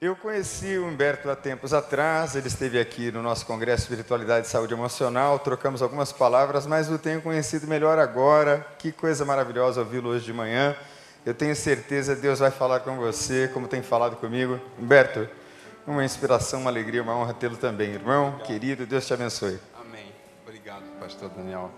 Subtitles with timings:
[0.00, 4.48] Eu conheci o Humberto há tempos atrás, ele esteve aqui no nosso Congresso Espiritualidade e
[4.48, 8.64] Saúde Emocional, trocamos algumas palavras, mas o tenho conhecido melhor agora.
[8.78, 10.76] Que coisa maravilhosa ouvi-lo hoje de manhã.
[11.26, 14.60] Eu tenho certeza que Deus vai falar com você, como tem falado comigo.
[14.78, 15.28] Humberto,
[15.84, 18.46] uma inspiração, uma alegria, uma honra tê-lo também, irmão, Obrigado.
[18.46, 19.58] querido, Deus te abençoe.
[19.80, 20.12] Amém.
[20.46, 21.72] Obrigado, pastor Daniel.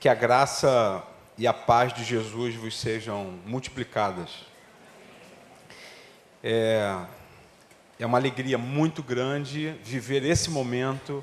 [0.00, 4.46] Que a graça e a paz de Jesus vos sejam multiplicadas.
[6.42, 7.04] É,
[7.98, 11.22] é uma alegria muito grande viver esse momento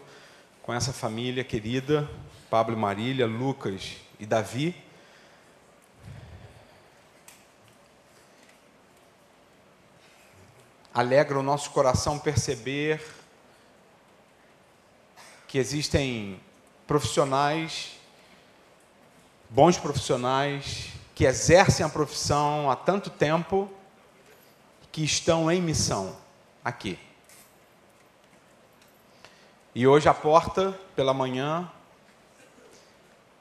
[0.61, 2.07] com essa família querida,
[2.51, 4.75] Pablo e Marília, Lucas e Davi.
[10.93, 13.03] Alegra o nosso coração perceber
[15.47, 16.39] que existem
[16.85, 17.96] profissionais
[19.49, 23.69] bons profissionais que exercem a profissão há tanto tempo,
[24.91, 26.15] que estão em missão
[26.63, 26.99] aqui.
[29.73, 31.71] E hoje à porta, pela manhã,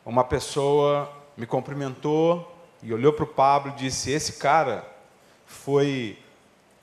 [0.04, 4.86] uma pessoa me cumprimentou e olhou para o Pablo e disse: Esse cara
[5.46, 6.18] foi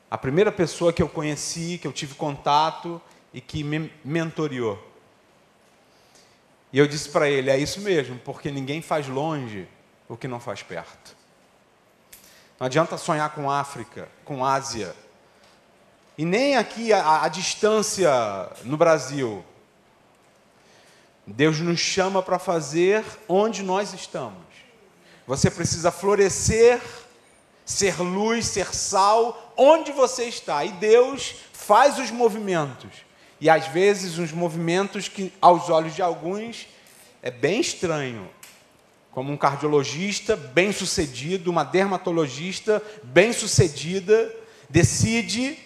[0.09, 3.01] a primeira pessoa que eu conheci, que eu tive contato
[3.33, 4.92] e que me mentoriou.
[6.73, 9.67] E eu disse para ele: é isso mesmo, porque ninguém faz longe
[10.09, 11.15] o que não faz perto.
[12.59, 14.95] Não adianta sonhar com África, com Ásia,
[16.17, 18.11] e nem aqui a, a distância
[18.63, 19.45] no Brasil.
[21.25, 24.43] Deus nos chama para fazer onde nós estamos.
[25.25, 26.81] Você precisa florescer,
[27.63, 30.65] ser luz, ser sal, onde você está.
[30.65, 32.91] E Deus faz os movimentos
[33.43, 36.65] e às vezes uns movimentos que, aos olhos de alguns,
[37.21, 38.29] é bem estranho.
[39.11, 44.33] Como um cardiologista bem sucedido, uma dermatologista bem sucedida,
[44.69, 45.59] decide,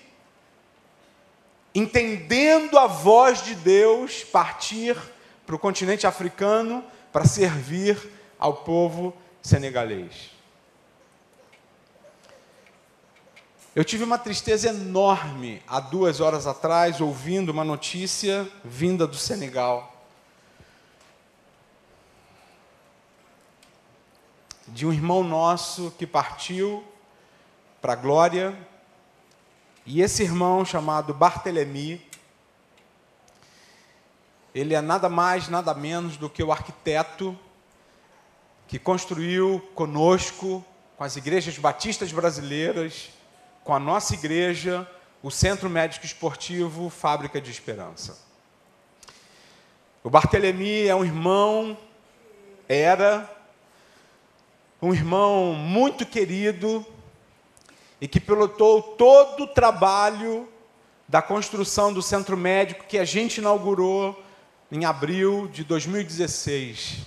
[1.75, 4.97] entendendo a voz de Deus, partir
[5.46, 7.96] para o continente africano para servir
[8.40, 10.31] ao povo senegalês.
[13.77, 20.03] Eu tive uma tristeza enorme há duas horas atrás, ouvindo uma notícia vinda do Senegal.
[24.67, 26.83] De um irmão nosso que partiu
[27.79, 28.57] para a glória.
[29.85, 32.03] E esse irmão, chamado Barthélemy,
[34.55, 37.38] ele é nada mais, nada menos do que o arquiteto
[38.67, 40.65] que construiu conosco,
[40.97, 43.15] com as igrejas batistas brasileiras,
[43.67, 44.89] com a nossa igreja,
[45.22, 48.17] o Centro Médico Esportivo Fábrica de Esperança.
[50.01, 51.77] O Barthelemy é um irmão,
[52.69, 53.29] era
[54.81, 56.85] um irmão muito querido
[58.00, 60.47] e que pilotou todo o trabalho
[61.06, 64.17] da construção do centro médico que a gente inaugurou
[64.72, 67.00] em abril de 2016.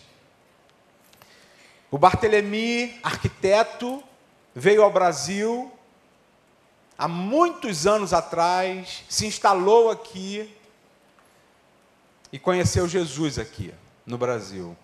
[1.90, 4.04] O Barthelemy, arquiteto,
[4.54, 5.72] veio ao Brasil
[7.00, 10.54] há muitos anos atrás, se instalou aqui
[12.30, 13.72] e conheceu Jesus aqui
[14.04, 14.76] no Brasil.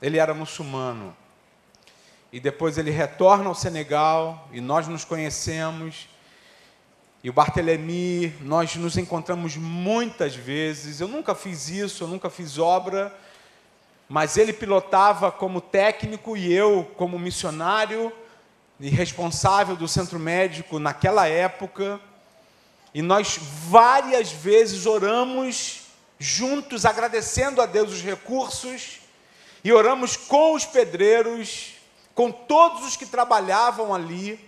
[0.00, 1.16] Ele era muçulmano.
[2.32, 6.08] E depois ele retorna ao Senegal e nós nos conhecemos.
[7.24, 11.00] E o Barthélemy, nós nos encontramos muitas vezes.
[11.00, 13.12] Eu nunca fiz isso, eu nunca fiz obra,
[14.08, 18.12] mas ele pilotava como técnico e eu como missionário
[18.80, 22.00] e responsável do centro médico naquela época,
[22.92, 25.82] e nós várias vezes oramos
[26.18, 29.00] juntos, agradecendo a Deus os recursos,
[29.62, 31.72] e oramos com os pedreiros,
[32.14, 34.38] com todos os que trabalhavam ali.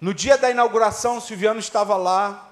[0.00, 2.50] No dia da inauguração, Silviano estava lá,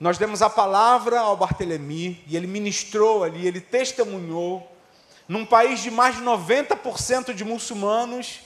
[0.00, 4.70] nós demos a palavra ao Bartelemi, e ele ministrou ali, ele testemunhou,
[5.26, 8.40] num país de mais de 90% de muçulmanos,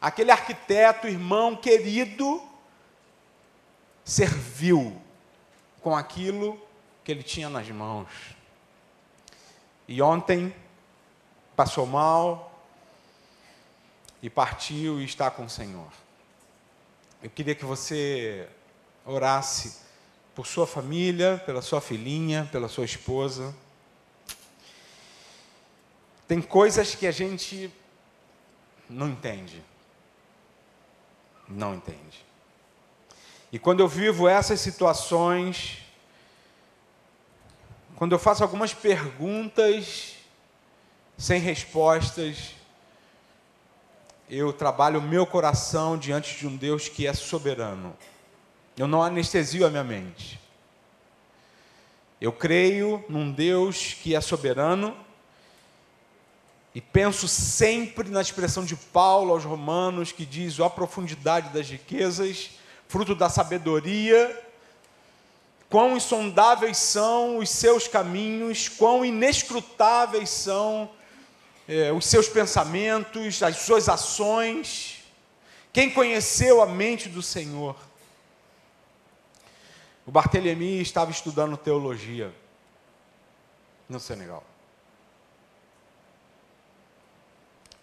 [0.00, 2.42] aquele arquiteto, irmão querido,
[4.04, 5.00] serviu
[5.82, 6.60] com aquilo
[7.04, 8.08] que ele tinha nas mãos.
[9.86, 10.54] E ontem
[11.54, 12.64] passou mal
[14.22, 15.92] e partiu e está com o Senhor.
[17.22, 18.48] Eu queria que você
[19.04, 19.80] orasse
[20.34, 23.54] por sua família, pela sua filhinha, pela sua esposa.
[26.26, 27.70] Tem coisas que a gente
[28.88, 29.62] não entende
[31.50, 32.24] não entende.
[33.52, 35.78] E quando eu vivo essas situações,
[37.96, 40.14] quando eu faço algumas perguntas
[41.18, 42.54] sem respostas,
[44.28, 47.96] eu trabalho meu coração diante de um Deus que é soberano.
[48.78, 50.40] Eu não anestesio a minha mente.
[52.20, 54.96] Eu creio num Deus que é soberano
[56.74, 61.68] e penso sempre na expressão de Paulo aos Romanos, que diz: ó a profundidade das
[61.68, 62.50] riquezas,
[62.86, 64.48] fruto da sabedoria,
[65.68, 70.90] quão insondáveis são os seus caminhos, quão inescrutáveis são
[71.66, 75.04] é, os seus pensamentos, as suas ações.
[75.72, 77.76] Quem conheceu a mente do Senhor?
[80.04, 82.34] O Barthélemy estava estudando teologia
[83.88, 84.49] no Senegal.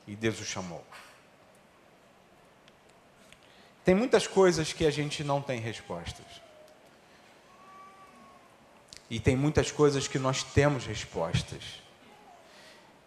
[0.08, 0.84] E Deus o chamou.
[3.84, 6.26] Tem muitas coisas que a gente não tem respostas.
[9.10, 11.64] E tem muitas coisas que nós temos respostas.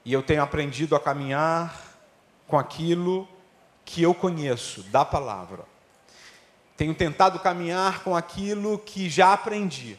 [0.04, 1.98] E eu tenho aprendido a caminhar
[2.46, 3.28] com aquilo
[3.84, 5.64] que eu conheço da palavra.
[6.76, 9.98] Tenho tentado caminhar com aquilo que já aprendi.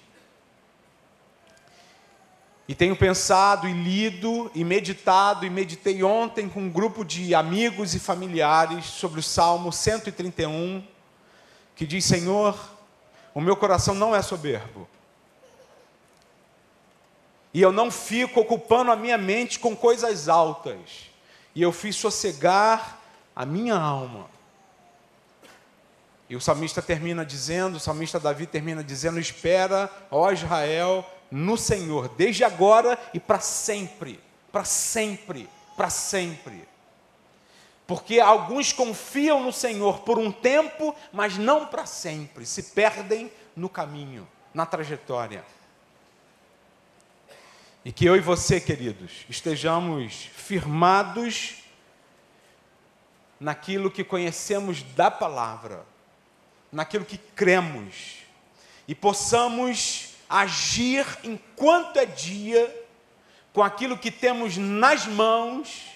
[2.71, 7.93] E tenho pensado e lido e meditado, e meditei ontem com um grupo de amigos
[7.95, 10.81] e familiares sobre o Salmo 131,
[11.75, 12.57] que diz: Senhor,
[13.35, 14.87] o meu coração não é soberbo,
[17.53, 21.09] e eu não fico ocupando a minha mente com coisas altas,
[21.53, 23.01] e eu fiz sossegar
[23.35, 24.27] a minha alma.
[26.29, 32.09] E o salmista termina dizendo, o salmista Davi termina dizendo: Espera, ó Israel, no Senhor,
[32.09, 34.19] desde agora e para sempre,
[34.51, 36.67] para sempre, para sempre.
[37.87, 43.69] Porque alguns confiam no Senhor por um tempo, mas não para sempre, se perdem no
[43.69, 45.43] caminho, na trajetória.
[47.83, 51.63] E que eu e você, queridos, estejamos firmados
[53.39, 55.83] naquilo que conhecemos da palavra,
[56.71, 58.17] naquilo que cremos,
[58.87, 62.87] e possamos agir enquanto é dia,
[63.51, 65.91] com aquilo que temos nas mãos,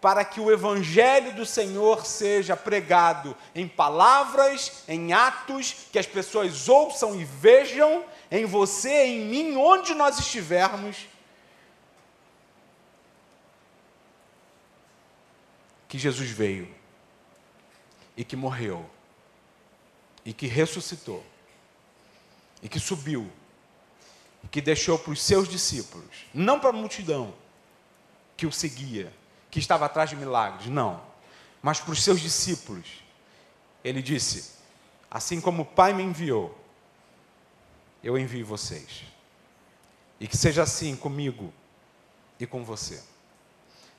[0.00, 6.68] para que o Evangelho do Senhor seja pregado em palavras, em atos, que as pessoas
[6.68, 11.06] ouçam e vejam em você, em mim, onde nós estivermos.
[15.86, 16.68] Que Jesus veio
[18.16, 18.90] e que morreu
[20.24, 21.24] e que ressuscitou
[22.60, 23.30] e que subiu
[24.50, 27.34] que deixou para os seus discípulos, não para a multidão
[28.36, 29.12] que o seguia,
[29.50, 31.00] que estava atrás de milagres, não,
[31.62, 33.02] mas para os seus discípulos.
[33.84, 34.52] Ele disse:
[35.10, 36.58] Assim como o Pai me enviou,
[38.02, 39.04] eu envio vocês.
[40.18, 41.52] E que seja assim comigo
[42.38, 43.02] e com você.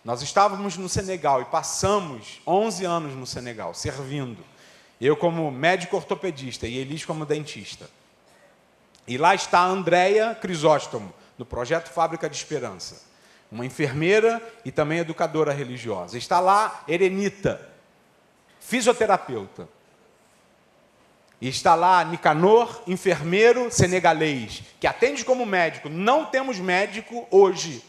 [0.04, 4.44] Nós estávamos no Senegal e passamos 11 anos no Senegal, servindo.
[5.00, 7.90] Eu como médico ortopedista e Elis como dentista.
[9.08, 13.04] E lá está a Andréia Crisóstomo, do projeto Fábrica de Esperança,
[13.52, 16.18] uma enfermeira e também educadora religiosa.
[16.18, 17.70] Está lá Erenita,
[18.60, 19.68] fisioterapeuta.
[21.42, 25.90] E está lá Nicanor, enfermeiro senegalês, que atende como médico.
[25.90, 27.84] Não temos médico hoje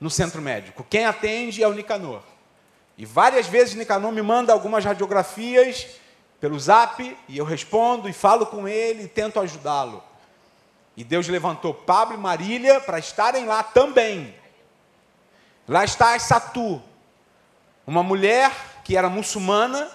[0.00, 0.86] no centro médico.
[0.88, 2.22] Quem atende é o Nicanor.
[2.96, 5.99] E várias vezes Nicanor me manda algumas radiografias
[6.40, 10.02] pelo zap e eu respondo e falo com ele e tento ajudá-lo.
[10.96, 14.34] E Deus levantou Pablo e Marília para estarem lá também.
[15.68, 16.82] Lá está a Satu,
[17.86, 18.50] uma mulher
[18.82, 19.90] que era muçulmana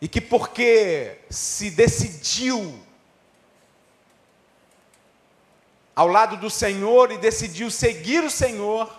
[0.00, 2.78] e que, porque se decidiu
[5.94, 8.94] ao lado do Senhor e decidiu seguir o Senhor,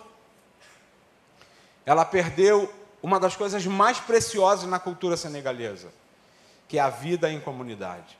[1.86, 5.88] ela perdeu uma das coisas mais preciosas na cultura senegalesa,
[6.66, 8.18] que é a vida em comunidade.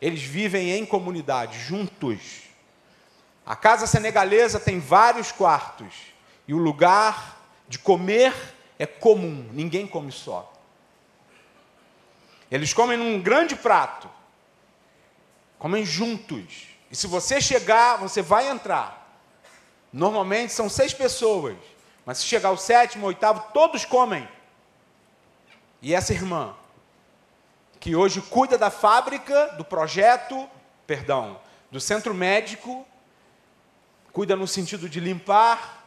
[0.00, 2.42] Eles vivem em comunidade, juntos.
[3.46, 5.94] A casa senegalesa tem vários quartos
[6.46, 8.34] e o lugar de comer
[8.78, 10.52] é comum, ninguém come só.
[12.50, 14.08] Eles comem num grande prato,
[15.58, 16.68] comem juntos.
[16.90, 19.20] E se você chegar, você vai entrar.
[19.92, 21.56] Normalmente são seis pessoas.
[22.04, 24.28] Mas se chegar o sétimo, oitavo, todos comem.
[25.80, 26.54] E essa irmã,
[27.80, 30.48] que hoje cuida da fábrica, do projeto,
[30.86, 31.38] perdão,
[31.70, 32.86] do centro médico,
[34.12, 35.84] cuida no sentido de limpar,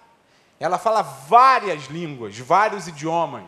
[0.60, 3.46] ela fala várias línguas, vários idiomas.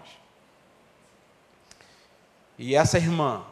[2.58, 3.44] E essa irmã,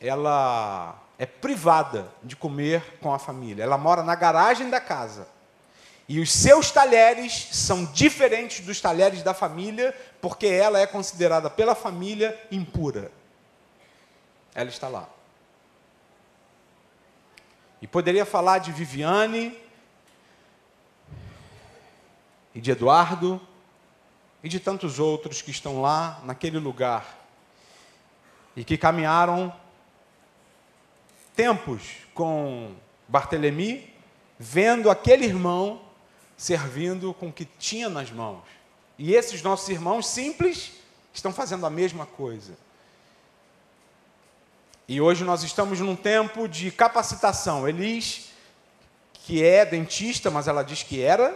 [0.00, 3.62] ela é privada de comer com a família.
[3.62, 5.28] Ela mora na garagem da casa.
[6.08, 11.74] E os seus talheres são diferentes dos talheres da família, porque ela é considerada pela
[11.74, 13.10] família impura.
[14.54, 15.08] Ela está lá.
[17.80, 19.58] E poderia falar de Viviane,
[22.54, 23.40] e de Eduardo,
[24.42, 27.18] e de tantos outros que estão lá, naquele lugar,
[28.54, 29.54] e que caminharam
[31.34, 32.74] tempos com
[33.08, 33.92] Bartelemi,
[34.38, 35.82] vendo aquele irmão
[36.36, 38.42] servindo com o que tinha nas mãos.
[38.98, 40.72] E esses nossos irmãos simples
[41.12, 42.56] estão fazendo a mesma coisa.
[44.86, 47.68] E hoje nós estamos num tempo de capacitação.
[47.68, 48.30] Elis,
[49.12, 51.34] que é dentista, mas ela diz que era,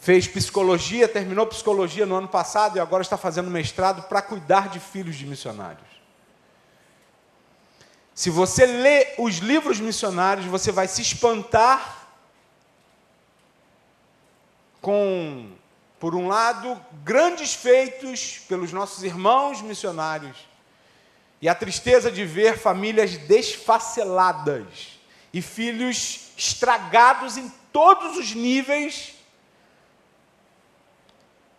[0.00, 4.80] fez psicologia, terminou psicologia no ano passado e agora está fazendo mestrado para cuidar de
[4.80, 5.88] filhos de missionários.
[8.14, 11.99] Se você lê os livros missionários, você vai se espantar
[14.80, 15.50] com,
[15.98, 20.36] por um lado, grandes feitos pelos nossos irmãos missionários,
[21.42, 25.00] e a tristeza de ver famílias desfaceladas
[25.32, 29.14] e filhos estragados em todos os níveis.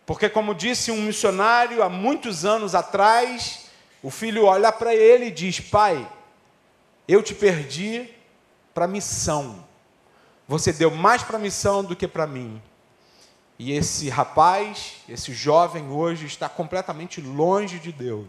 [0.06, 3.66] Porque, como disse um missionário há muitos anos atrás,
[4.02, 6.08] o filho olha para ele e diz: Pai,
[7.08, 8.08] eu te perdi
[8.74, 9.64] para missão.
[10.46, 12.60] Você deu mais para missão do que para mim.
[13.64, 18.26] E esse rapaz, esse jovem hoje está completamente longe de Deus.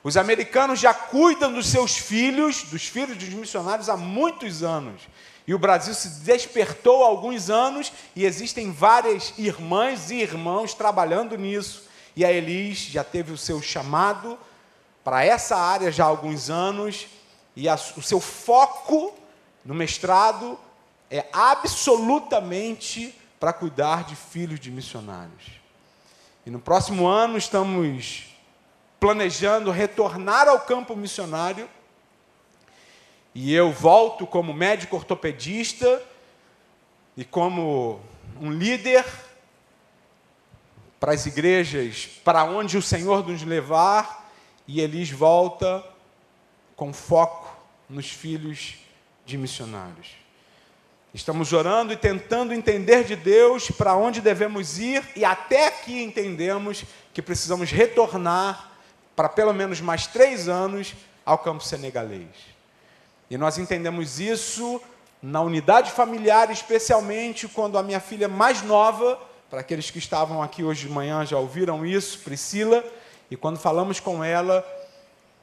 [0.00, 5.02] Os americanos já cuidam dos seus filhos, dos filhos dos missionários, há muitos anos.
[5.44, 11.36] E o Brasil se despertou há alguns anos e existem várias irmãs e irmãos trabalhando
[11.36, 11.88] nisso.
[12.14, 14.38] E a Elis já teve o seu chamado
[15.02, 17.08] para essa área já há alguns anos.
[17.56, 19.12] E a, o seu foco
[19.64, 20.56] no mestrado
[21.10, 25.60] é absolutamente para cuidar de filhos de missionários.
[26.44, 28.26] E no próximo ano estamos
[28.98, 31.68] planejando retornar ao campo missionário.
[33.34, 36.02] E eu volto como médico ortopedista
[37.16, 38.00] e como
[38.40, 39.04] um líder
[40.98, 44.28] para as igrejas, para onde o Senhor nos levar,
[44.66, 45.84] e Elis volta
[46.74, 47.56] com foco
[47.88, 48.78] nos filhos
[49.24, 50.08] de missionários.
[51.14, 56.84] Estamos orando e tentando entender de Deus para onde devemos ir, e até aqui entendemos
[57.14, 58.72] que precisamos retornar
[59.16, 62.28] para pelo menos mais três anos ao campo senegalês.
[63.30, 64.80] E nós entendemos isso
[65.22, 69.18] na unidade familiar, especialmente quando a minha filha mais nova,
[69.50, 72.84] para aqueles que estavam aqui hoje de manhã já ouviram isso, Priscila,
[73.30, 74.64] e quando falamos com ela,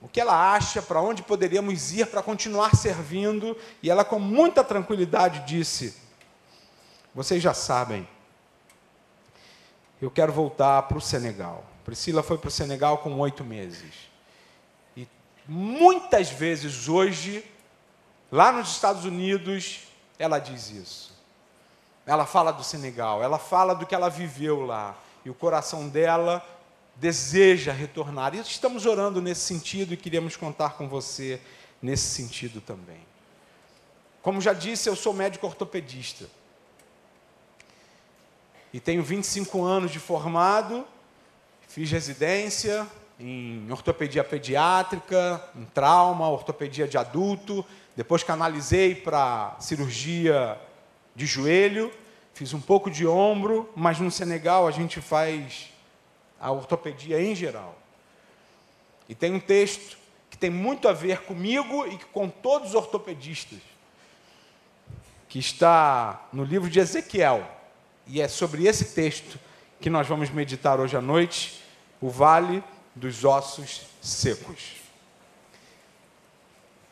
[0.05, 4.63] o que ela acha, para onde poderíamos ir para continuar servindo, e ela, com muita
[4.63, 5.97] tranquilidade, disse:
[7.15, 8.07] Vocês já sabem,
[9.99, 11.65] eu quero voltar para o Senegal.
[11.83, 13.95] Priscila foi para o Senegal com oito meses.
[14.95, 15.07] E
[15.47, 17.43] muitas vezes hoje,
[18.31, 19.87] lá nos Estados Unidos,
[20.19, 21.15] ela diz isso.
[22.05, 24.95] Ela fala do Senegal, ela fala do que ela viveu lá.
[25.25, 26.45] E o coração dela
[26.95, 28.35] deseja retornar.
[28.35, 31.39] E estamos orando nesse sentido e queríamos contar com você
[31.81, 32.99] nesse sentido também.
[34.21, 36.25] Como já disse, eu sou médico ortopedista.
[38.73, 40.85] E tenho 25 anos de formado,
[41.67, 42.87] fiz residência
[43.19, 50.59] em ortopedia pediátrica, em trauma, ortopedia de adulto, depois canalizei para cirurgia
[51.15, 51.91] de joelho,
[52.33, 55.71] fiz um pouco de ombro, mas no Senegal a gente faz
[56.39, 57.77] a ortopedia em geral.
[59.07, 59.97] E tem um texto
[60.29, 63.59] que tem muito a ver comigo e com todos os ortopedistas,
[65.29, 67.49] que está no livro de Ezequiel.
[68.07, 69.39] E é sobre esse texto
[69.79, 71.61] que nós vamos meditar hoje à noite,
[72.01, 72.63] o vale
[72.93, 74.75] dos ossos secos.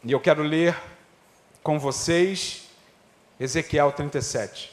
[0.03, 0.77] E eu quero ler
[1.61, 2.67] com vocês
[3.39, 4.72] Ezequiel 37.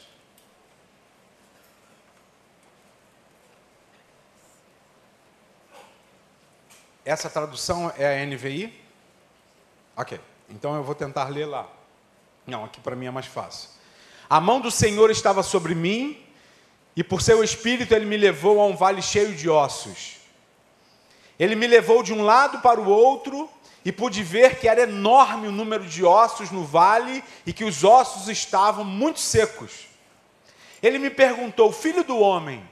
[7.03, 8.73] Essa tradução é a NVI?
[9.97, 11.67] Ok, então eu vou tentar ler lá.
[12.45, 13.69] Não, aqui para mim é mais fácil.
[14.29, 16.23] A mão do Senhor estava sobre mim,
[16.95, 20.17] e por seu espírito ele me levou a um vale cheio de ossos.
[21.39, 23.49] Ele me levou de um lado para o outro,
[23.83, 27.83] e pude ver que era enorme o número de ossos no vale e que os
[27.83, 29.87] ossos estavam muito secos.
[30.81, 32.63] Ele me perguntou: Filho do homem,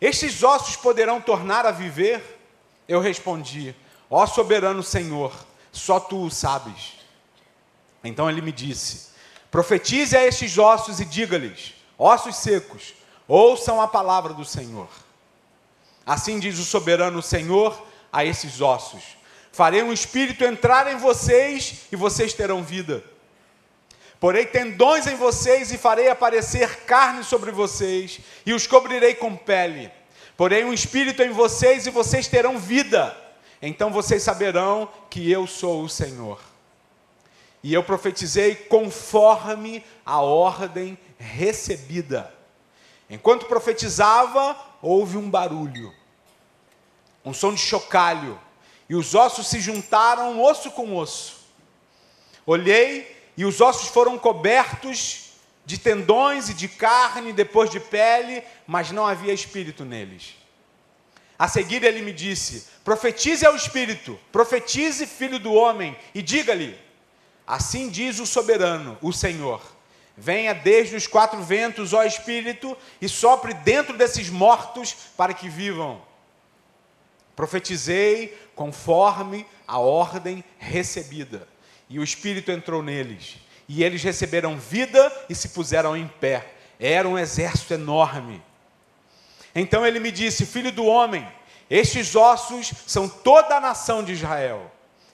[0.00, 2.37] estes ossos poderão tornar a viver?
[2.88, 3.76] Eu respondi:
[4.10, 5.32] Ó soberano Senhor,
[5.70, 6.94] só tu o sabes.
[8.02, 9.08] Então ele me disse:
[9.50, 12.94] Profetize a estes ossos e diga-lhes: ossos secos,
[13.26, 14.88] ouçam a palavra do Senhor.
[16.06, 19.02] Assim diz o soberano Senhor a esses ossos:
[19.52, 23.04] Farei um espírito entrar em vocês e vocês terão vida.
[24.18, 29.92] Porei tendões em vocês e farei aparecer carne sobre vocês e os cobrirei com pele.
[30.38, 33.12] Porei um espírito em vocês e vocês terão vida.
[33.60, 36.40] Então vocês saberão que eu sou o Senhor.
[37.60, 42.32] E eu profetizei conforme a ordem recebida.
[43.10, 45.92] Enquanto profetizava, houve um barulho,
[47.24, 48.38] um som de chocalho,
[48.88, 51.48] e os ossos se juntaram osso com osso.
[52.46, 55.27] Olhei e os ossos foram cobertos
[55.68, 60.34] de tendões e de carne, depois de pele, mas não havia espírito neles.
[61.38, 66.74] A seguir ele me disse: Profetize ao espírito, profetize, filho do homem, e diga-lhe:
[67.46, 69.60] Assim diz o soberano, o Senhor.
[70.16, 76.00] Venha desde os quatro ventos, ó Espírito, e sopre dentro desses mortos para que vivam.
[77.36, 81.46] Profetizei conforme a ordem recebida,
[81.90, 83.36] e o Espírito entrou neles,
[83.68, 86.54] e eles receberam vida e se puseram em pé.
[86.80, 88.42] Era um exército enorme.
[89.54, 91.26] Então ele me disse: Filho do homem,
[91.68, 94.70] estes ossos são toda a nação de Israel.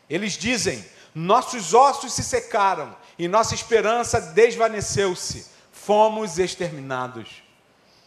[0.08, 0.84] Eles dizem:
[1.14, 5.46] nossos ossos se secaram e nossa esperança desvaneceu-se.
[5.72, 7.42] Fomos exterminados.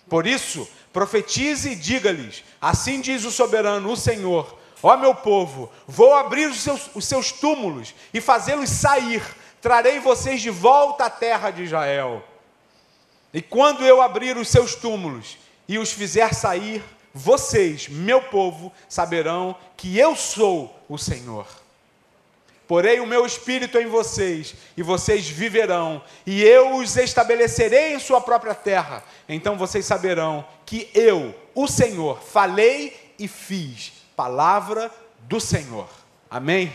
[0.09, 6.13] Por isso, profetize e diga-lhes: Assim diz o soberano, o Senhor: Ó meu povo, vou
[6.13, 9.23] abrir os seus, os seus túmulos e fazê-los sair.
[9.61, 12.23] Trarei vocês de volta à terra de Israel.
[13.33, 15.37] E quando eu abrir os seus túmulos
[15.67, 16.83] e os fizer sair,
[17.13, 21.47] vocês, meu povo, saberão que eu sou o Senhor.
[22.67, 28.19] Porei o meu espírito em vocês, e vocês viverão, e eu os estabelecerei em sua
[28.19, 29.03] própria terra.
[29.27, 33.93] Então vocês saberão que eu, o Senhor, falei e fiz.
[34.17, 35.87] Palavra do Senhor.
[36.29, 36.73] Amém?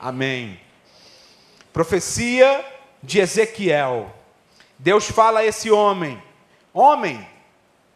[0.00, 0.65] Amém.
[1.76, 2.64] Profecia
[3.02, 4.10] de Ezequiel.
[4.78, 6.22] Deus fala a esse homem:
[6.72, 7.28] Homem,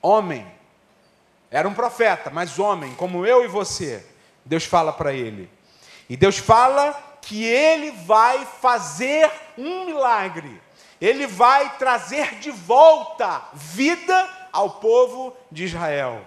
[0.03, 0.47] homem.
[1.51, 4.05] Era um profeta, mas homem, como eu e você.
[4.45, 5.49] Deus fala para ele
[6.11, 10.61] e Deus fala que ele vai fazer um milagre.
[11.01, 16.21] Ele vai trazer de volta vida ao povo de Israel.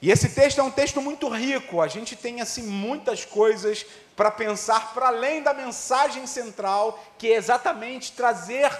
[0.00, 1.82] E esse texto é um texto muito rico.
[1.82, 3.84] A gente tem assim muitas coisas
[4.18, 8.76] para pensar para além da mensagem central, que é exatamente trazer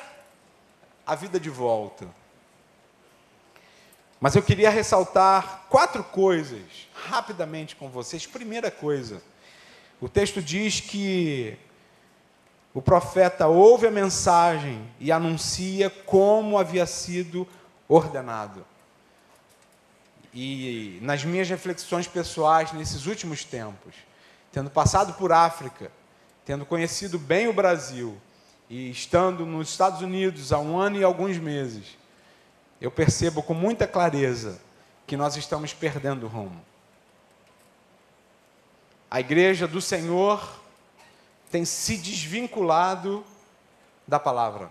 [1.07, 2.09] a vida de volta.
[4.19, 8.27] Mas eu queria ressaltar quatro coisas rapidamente com vocês.
[8.27, 9.23] Primeira coisa,
[10.01, 11.57] o texto diz que
[12.75, 17.47] o profeta ouve a mensagem e anuncia como havia sido
[17.89, 18.67] ordenado.
[20.35, 24.08] E nas minhas reflexões pessoais nesses últimos tempos,
[24.53, 25.91] tendo passado por África,
[26.45, 28.19] tendo conhecido bem o Brasil
[28.69, 31.97] e estando nos Estados Unidos há um ano e alguns meses,
[32.81, 34.61] eu percebo com muita clareza
[35.07, 36.61] que nós estamos perdendo o rumo.
[39.11, 40.61] A igreja do Senhor
[41.51, 43.25] tem se desvinculado
[44.07, 44.71] da palavra.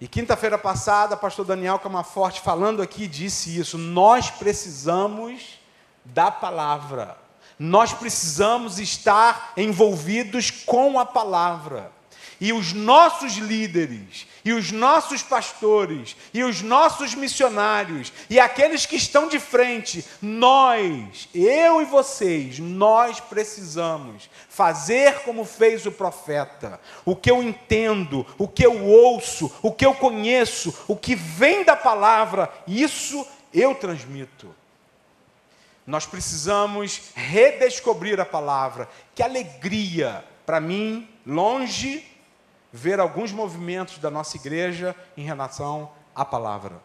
[0.00, 5.58] E quinta-feira passada, pastor Daniel Camaforte, falando aqui, disse isso: nós precisamos
[6.04, 7.25] da palavra.
[7.58, 11.92] Nós precisamos estar envolvidos com a palavra.
[12.38, 18.96] E os nossos líderes, e os nossos pastores, e os nossos missionários, e aqueles que
[18.96, 26.78] estão de frente, nós, eu e vocês, nós precisamos fazer como fez o profeta.
[27.06, 31.64] O que eu entendo, o que eu ouço, o que eu conheço, o que vem
[31.64, 34.54] da palavra, isso eu transmito.
[35.86, 38.88] Nós precisamos redescobrir a palavra.
[39.14, 42.06] Que alegria para mim, longe
[42.72, 46.80] ver alguns movimentos da nossa igreja em relação à palavra.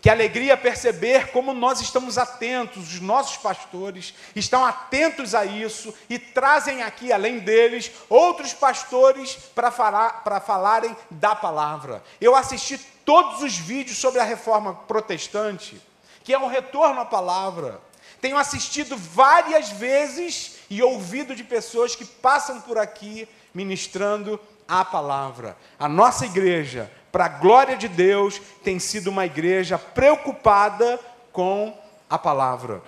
[0.00, 6.18] Que alegria perceber como nós estamos atentos, os nossos pastores estão atentos a isso e
[6.18, 12.02] trazem aqui, além deles, outros pastores para falar, para falarem da palavra.
[12.20, 15.80] Eu assisti todos os vídeos sobre a reforma protestante,
[16.22, 17.80] que é um retorno à palavra.
[18.20, 25.56] Tenho assistido várias vezes e ouvido de pessoas que passam por aqui ministrando a palavra.
[25.78, 31.00] A nossa igreja, para a glória de Deus, tem sido uma igreja preocupada
[31.32, 31.76] com
[32.10, 32.82] a palavra.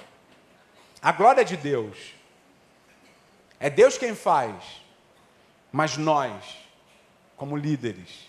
[1.01, 1.97] A glória de Deus.
[3.59, 4.55] É Deus quem faz,
[5.71, 6.33] mas nós,
[7.37, 8.27] como líderes,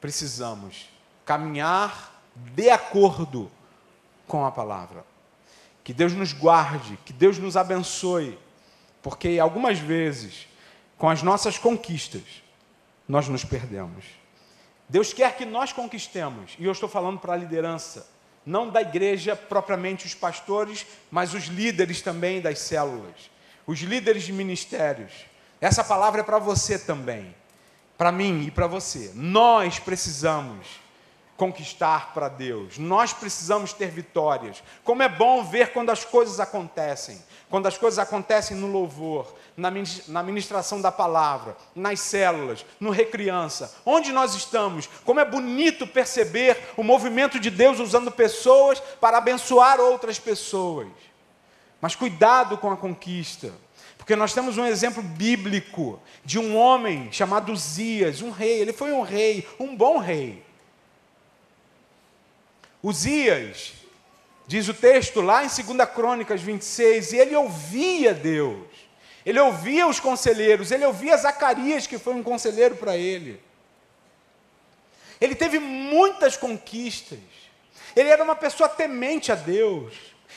[0.00, 0.88] precisamos
[1.24, 3.50] caminhar de acordo
[4.26, 5.04] com a palavra.
[5.84, 8.38] Que Deus nos guarde, que Deus nos abençoe,
[9.02, 10.48] porque algumas vezes,
[10.96, 12.22] com as nossas conquistas,
[13.06, 14.06] nós nos perdemos.
[14.88, 18.08] Deus quer que nós conquistemos, e eu estou falando para a liderança,
[18.46, 23.30] não da igreja propriamente os pastores, mas os líderes também das células,
[23.66, 25.12] os líderes de ministérios.
[25.60, 27.34] Essa palavra é para você também,
[27.96, 29.12] para mim e para você.
[29.14, 30.66] Nós precisamos
[31.36, 32.78] conquistar para Deus.
[32.78, 34.62] Nós precisamos ter vitórias.
[34.84, 37.20] Como é bom ver quando as coisas acontecem.
[37.50, 44.12] Quando as coisas acontecem no louvor, na ministração da palavra, nas células, no recriança, onde
[44.12, 44.88] nós estamos.
[45.04, 50.88] Como é bonito perceber o movimento de Deus usando pessoas para abençoar outras pessoas.
[51.80, 53.52] Mas cuidado com a conquista.
[53.96, 58.60] Porque nós temos um exemplo bíblico de um homem chamado Zias, um rei.
[58.60, 60.43] Ele foi um rei, um bom rei.
[62.84, 63.72] Uzias,
[64.46, 68.66] diz o texto lá em 2 Crônicas 26, e ele ouvia Deus,
[69.24, 73.40] ele ouvia os conselheiros, ele ouvia Zacarias, que foi um conselheiro para ele.
[75.18, 77.18] Ele teve muitas conquistas,
[77.96, 79.94] ele era uma pessoa temente a Deus,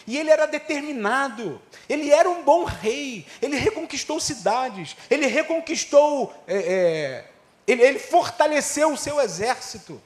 [0.07, 6.55] e ele era determinado, ele era um bom rei, ele reconquistou cidades, ele reconquistou, é,
[6.55, 7.25] é,
[7.67, 10.01] ele, ele fortaleceu o seu exército.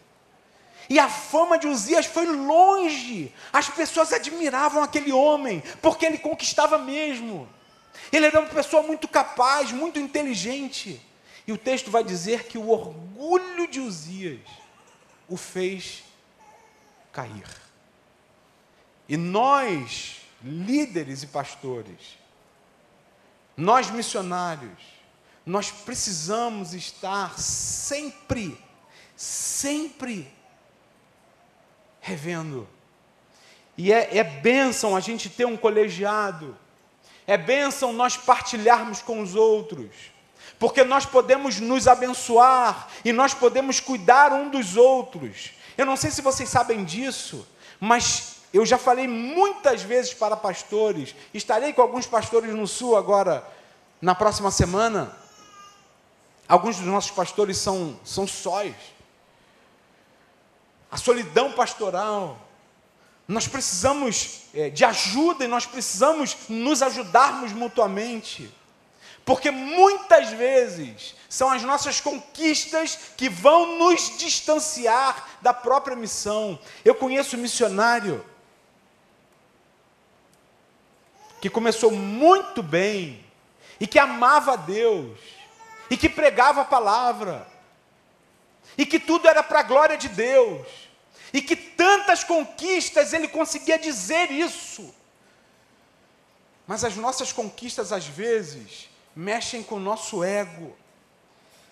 [0.92, 3.34] E a fama de Uzias foi longe.
[3.54, 7.48] As pessoas admiravam aquele homem, porque ele conquistava mesmo.
[8.12, 11.00] Ele era uma pessoa muito capaz, muito inteligente.
[11.48, 14.42] E o texto vai dizer que o orgulho de Uzias
[15.30, 16.04] o fez
[17.14, 17.48] cair.
[19.08, 22.18] E nós, líderes e pastores,
[23.56, 24.84] nós missionários,
[25.46, 28.62] nós precisamos estar sempre,
[29.16, 30.41] sempre
[32.02, 32.68] revendo.
[33.78, 36.58] E é, é bênção a gente ter um colegiado,
[37.26, 39.90] é bênção nós partilharmos com os outros,
[40.60, 45.52] porque nós podemos nos abençoar e nós podemos cuidar um dos outros.
[45.78, 47.48] Eu não sei se vocês sabem disso,
[47.80, 53.48] mas eu já falei muitas vezes para pastores, estarei com alguns pastores no Sul agora,
[54.02, 55.16] na próxima semana.
[56.48, 58.76] Alguns dos nossos pastores são, são sóis
[60.92, 62.38] a solidão pastoral.
[63.28, 68.54] Nós precisamos é, de ajuda e nós precisamos nos ajudarmos mutuamente.
[69.24, 76.60] Porque muitas vezes são as nossas conquistas que vão nos distanciar da própria missão.
[76.84, 78.26] Eu conheço um missionário
[81.40, 83.24] que começou muito bem
[83.80, 85.18] e que amava a Deus
[85.90, 87.48] e que pregava a palavra
[88.78, 90.68] e que tudo era para a glória de Deus,
[91.34, 94.94] e que tantas conquistas ele conseguia dizer isso.
[96.68, 100.76] Mas as nossas conquistas, às vezes, mexem com o nosso ego.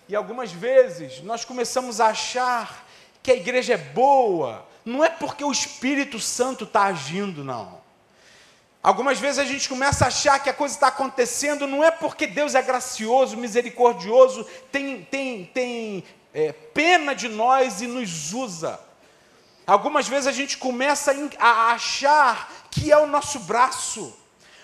[0.08, 2.86] E algumas vezes nós começamos a achar
[3.22, 7.80] que a igreja é boa, não é porque o Espírito Santo está agindo, não.
[8.82, 12.26] Algumas vezes a gente começa a achar que a coisa está acontecendo, não é porque
[12.26, 18.80] Deus é gracioso, misericordioso, tem, tem, tem é, pena de nós e nos usa.
[19.66, 24.16] Algumas vezes a gente começa a achar que é o nosso braço.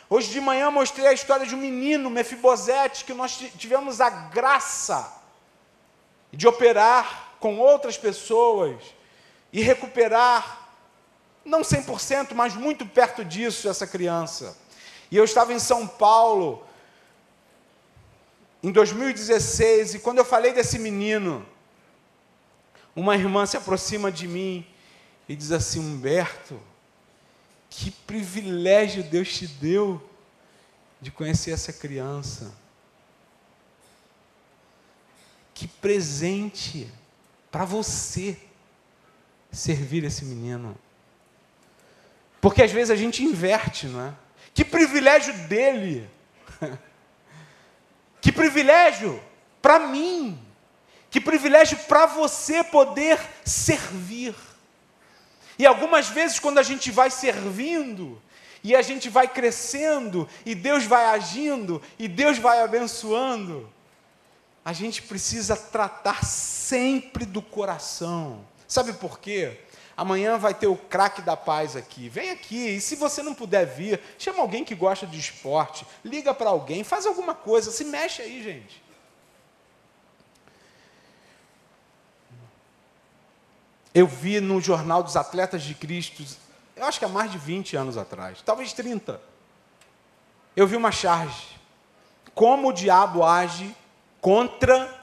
[0.09, 5.12] Hoje de manhã mostrei a história de um menino, Mefibosete, que nós tivemos a graça
[6.33, 8.76] de operar com outras pessoas
[9.52, 10.68] e recuperar,
[11.44, 14.57] não 100%, mas muito perto disso, essa criança.
[15.11, 16.64] E eu estava em São Paulo,
[18.62, 21.46] em 2016, e quando eu falei desse menino,
[22.97, 24.67] uma irmã se aproxima de mim
[25.29, 26.59] e diz assim: Humberto,
[27.69, 30.03] que privilégio Deus te deu
[31.01, 32.55] de conhecer essa criança.
[35.53, 36.91] Que presente
[37.51, 38.39] para você
[39.53, 40.77] servir esse menino.
[42.41, 44.15] Porque às vezes a gente inverte, não é?
[44.55, 46.09] Que privilégio dele.
[48.21, 49.23] que privilégio
[49.61, 50.46] para mim
[51.11, 54.35] que privilégio para você poder servir.
[55.59, 58.21] E algumas vezes, quando a gente vai servindo,
[58.62, 63.71] e a gente vai crescendo, e Deus vai agindo, e Deus vai abençoando,
[64.64, 68.45] a gente precisa tratar sempre do coração.
[68.66, 69.61] Sabe por quê?
[69.97, 72.09] Amanhã vai ter o craque da paz aqui.
[72.09, 72.71] Vem aqui.
[72.71, 76.85] E se você não puder vir, chama alguém que gosta de esporte, liga para alguém,
[76.85, 78.83] faz alguma coisa, se mexe aí, gente.
[83.97, 86.23] Eu vi no Jornal dos Atletas de Cristo,
[86.77, 89.19] eu acho que há mais de 20 anos atrás, talvez 30.
[90.55, 91.57] Eu vi uma charge.
[92.35, 93.75] Como o diabo age
[94.21, 95.03] contra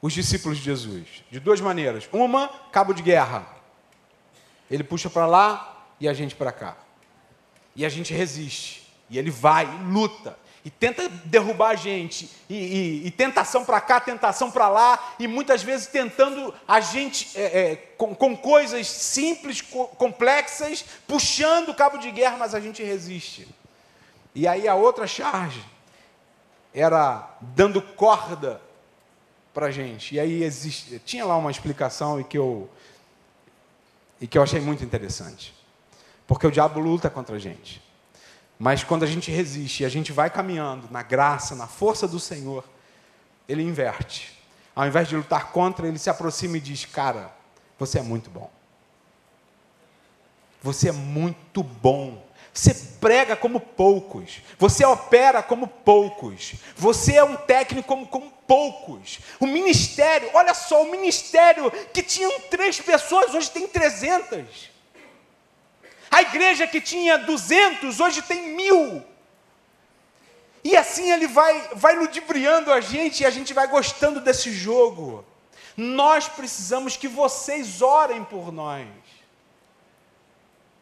[0.00, 1.22] os discípulos de Jesus?
[1.30, 2.08] De duas maneiras.
[2.10, 3.46] Uma, cabo de guerra.
[4.70, 6.78] Ele puxa para lá e a gente para cá.
[7.76, 8.90] E a gente resiste.
[9.10, 10.34] E ele vai, luta
[10.68, 15.26] e tenta derrubar a gente, e, e, e tentação para cá, tentação para lá, e
[15.26, 21.74] muitas vezes tentando a gente é, é, com, com, coisas simples, co complexas, puxando o
[21.74, 23.48] cabo de guerra, mas a gente resiste.
[24.34, 25.64] E aí a outra charge
[26.74, 28.60] era dando corda
[29.54, 30.16] para a gente.
[30.16, 32.68] E aí existe, tinha lá uma explicação e que eu
[34.20, 35.54] e que eu achei muito interessante,
[36.26, 37.87] porque o diabo luta contra a gente.
[38.58, 42.18] Mas quando a gente resiste e a gente vai caminhando na graça, na força do
[42.18, 42.64] Senhor,
[43.48, 44.36] ele inverte.
[44.74, 47.32] Ao invés de lutar contra, ele se aproxima e diz: Cara,
[47.78, 48.50] você é muito bom.
[50.62, 52.26] Você é muito bom.
[52.52, 54.42] Você prega como poucos.
[54.58, 56.54] Você opera como poucos.
[56.76, 59.20] Você é um técnico como, como poucos.
[59.38, 64.70] O ministério, olha só, o ministério que tinha três pessoas, hoje tem trezentas.
[66.10, 69.04] A igreja que tinha 200, hoje tem mil.
[70.64, 75.24] E assim ele vai, vai ludibriando a gente e a gente vai gostando desse jogo.
[75.76, 78.86] Nós precisamos que vocês orem por nós.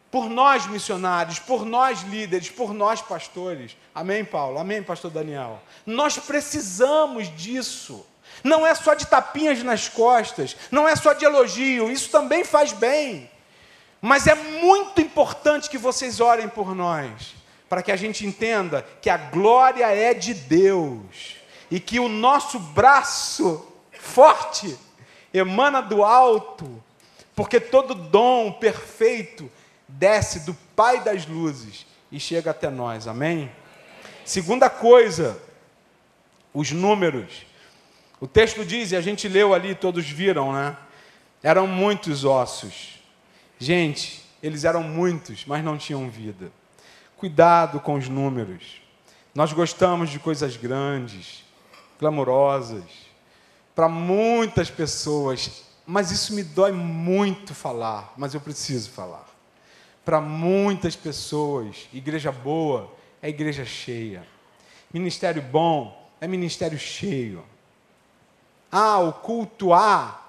[0.09, 3.77] Por nós, missionários, por nós, líderes, por nós, pastores.
[3.93, 4.57] Amém, Paulo?
[4.57, 5.61] Amém, pastor Daniel?
[5.85, 8.05] Nós precisamos disso.
[8.43, 12.71] Não é só de tapinhas nas costas, não é só de elogio, isso também faz
[12.71, 13.29] bem.
[14.01, 17.35] Mas é muito importante que vocês orem por nós,
[17.67, 21.35] para que a gente entenda que a glória é de Deus
[21.69, 24.77] e que o nosso braço forte
[25.33, 26.81] emana do alto,
[27.35, 29.51] porque todo dom perfeito
[29.87, 33.07] desce do Pai das luzes e chega até nós.
[33.07, 33.51] Amém?
[34.23, 35.41] Segunda coisa,
[36.53, 37.45] os números.
[38.19, 40.75] O texto diz, e a gente leu ali, todos viram, né?
[41.43, 42.96] Eram muitos ossos.
[43.59, 46.51] Gente, eles eram muitos, mas não tinham vida.
[47.17, 48.81] Cuidado com os números.
[49.33, 51.43] Nós gostamos de coisas grandes,
[51.99, 52.83] glamorosas,
[53.75, 59.27] para muitas pessoas, mas isso me dói muito falar, mas eu preciso falar.
[60.03, 62.91] Para muitas pessoas, igreja boa
[63.21, 64.25] é igreja cheia.
[64.93, 67.43] Ministério bom é ministério cheio.
[68.71, 70.25] Ah, o culto A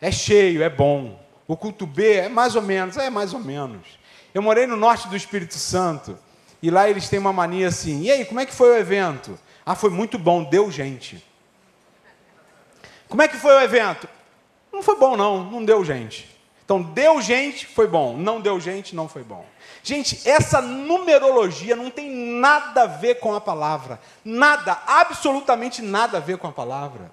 [0.00, 1.20] é cheio, é bom.
[1.48, 3.98] O culto B é mais ou menos, é mais ou menos.
[4.34, 6.18] Eu morei no norte do Espírito Santo
[6.62, 8.02] e lá eles têm uma mania assim.
[8.02, 9.38] E aí, como é que foi o evento?
[9.64, 11.24] Ah, foi muito bom, deu gente.
[13.08, 14.06] Como é que foi o evento?
[14.70, 16.36] Não foi bom não, não deu gente.
[16.62, 18.14] Então, deu gente, foi bom.
[18.14, 19.46] Não deu gente, não foi bom.
[19.82, 23.98] Gente, essa numerologia não tem nada a ver com a palavra.
[24.22, 27.10] Nada, absolutamente nada a ver com a palavra.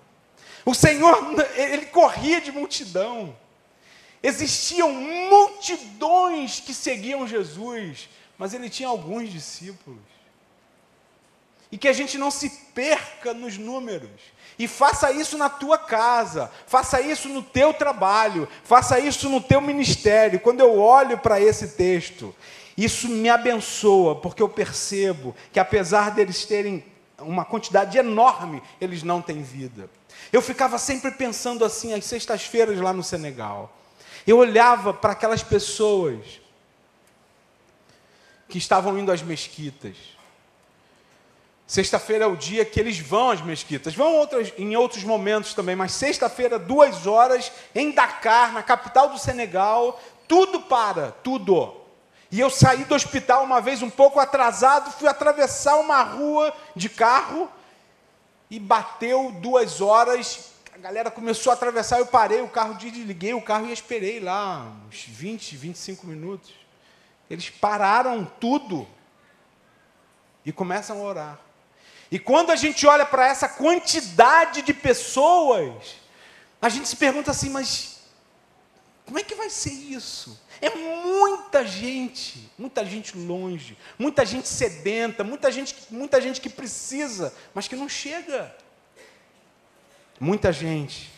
[0.65, 1.17] O Senhor,
[1.55, 3.33] ele corria de multidão.
[4.21, 9.99] Existiam multidões que seguiam Jesus, mas ele tinha alguns discípulos.
[11.71, 14.09] E que a gente não se perca nos números.
[14.57, 19.59] E faça isso na tua casa, faça isso no teu trabalho, faça isso no teu
[19.59, 20.39] ministério.
[20.39, 22.33] Quando eu olho para esse texto,
[22.77, 26.85] isso me abençoa, porque eu percebo que apesar deles terem
[27.19, 29.89] uma quantidade enorme, eles não têm vida.
[30.31, 33.74] Eu ficava sempre pensando assim, às sextas-feiras lá no Senegal.
[34.25, 36.41] Eu olhava para aquelas pessoas
[38.47, 39.95] que estavam indo às mesquitas.
[41.67, 43.95] Sexta-feira é o dia que eles vão às mesquitas.
[43.95, 49.17] Vão outras, em outros momentos também, mas sexta-feira, duas horas, em Dakar, na capital do
[49.17, 51.81] Senegal, tudo para, tudo.
[52.31, 56.89] E eu saí do hospital uma vez um pouco atrasado, fui atravessar uma rua de
[56.89, 57.49] carro
[58.49, 60.54] e bateu duas horas
[60.85, 65.03] galera começou a atravessar, eu parei o carro, desliguei o carro e esperei lá uns
[65.03, 66.53] 20, 25 minutos.
[67.27, 68.87] Eles pararam tudo
[70.45, 71.39] e começam a orar.
[72.11, 75.95] E quando a gente olha para essa quantidade de pessoas,
[76.61, 78.01] a gente se pergunta assim, mas
[79.07, 80.39] como é que vai ser isso?
[80.61, 87.33] É muita gente, muita gente longe, muita gente sedenta, muita gente, muita gente que precisa,
[87.55, 88.55] mas que não chega.
[90.19, 91.11] Muita gente,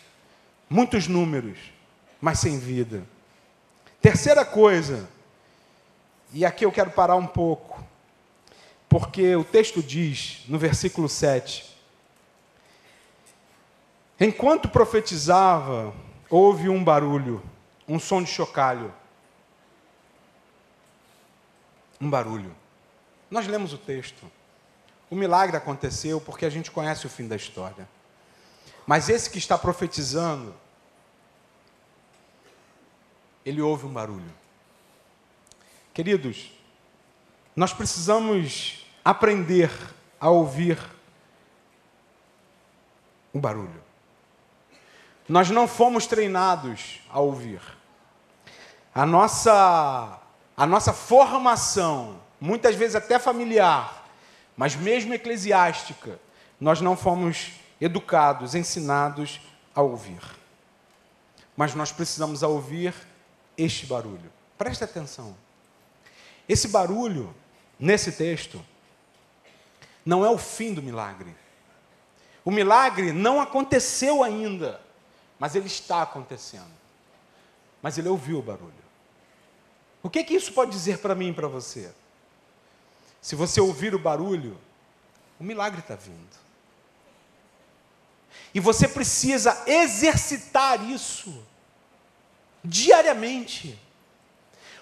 [0.68, 1.58] muitos números,
[2.20, 3.04] mas sem vida.
[4.00, 5.08] Terceira coisa,
[6.32, 7.84] e aqui eu quero parar um pouco,
[8.88, 11.68] porque o texto diz, no versículo 7,
[14.20, 15.94] Enquanto profetizava,
[16.28, 17.40] houve um barulho,
[17.86, 18.92] um som de chocalho,
[22.00, 22.54] um barulho.
[23.30, 24.28] Nós lemos o texto.
[25.08, 27.88] O milagre aconteceu porque a gente conhece o fim da história.
[28.88, 30.54] Mas esse que está profetizando,
[33.44, 34.32] ele ouve um barulho.
[35.92, 36.50] Queridos,
[37.54, 39.70] nós precisamos aprender
[40.18, 40.78] a ouvir
[43.30, 43.84] o barulho.
[45.28, 47.60] Nós não fomos treinados a ouvir.
[48.94, 50.18] A nossa,
[50.56, 54.08] a nossa formação, muitas vezes até familiar,
[54.56, 56.18] mas mesmo eclesiástica,
[56.58, 59.40] nós não fomos educados, ensinados
[59.74, 60.20] a ouvir.
[61.56, 62.94] Mas nós precisamos ouvir
[63.56, 64.32] este barulho.
[64.56, 65.36] Preste atenção.
[66.48, 67.34] Esse barulho,
[67.78, 68.64] nesse texto,
[70.04, 71.36] não é o fim do milagre.
[72.44, 74.80] O milagre não aconteceu ainda,
[75.38, 76.72] mas ele está acontecendo.
[77.82, 78.72] Mas ele ouviu o barulho.
[80.02, 81.92] O que, que isso pode dizer para mim e para você?
[83.20, 84.58] Se você ouvir o barulho,
[85.38, 86.47] o milagre está vindo.
[88.54, 91.46] E você precisa exercitar isso
[92.64, 93.78] diariamente.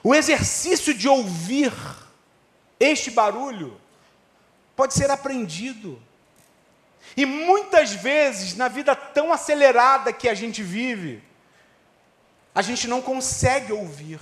[0.02, 1.72] O exercício de ouvir
[2.78, 3.80] este barulho
[4.74, 6.00] pode ser aprendido.
[7.16, 11.22] E muitas vezes, na vida tão acelerada que a gente vive,
[12.54, 14.20] a gente não consegue ouvir.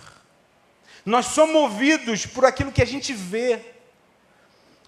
[1.05, 3.61] Nós somos movidos por aquilo que a gente vê.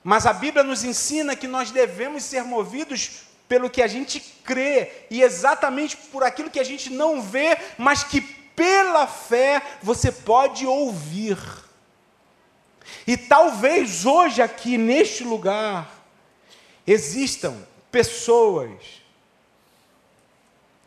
[0.03, 4.91] Mas a Bíblia nos ensina que nós devemos ser movidos pelo que a gente crê
[5.11, 10.67] e exatamente por aquilo que a gente não vê, mas que pela fé você pode
[10.67, 11.39] ouvir.
[13.07, 15.91] E talvez hoje aqui neste lugar
[16.87, 17.57] existam
[17.91, 18.81] pessoas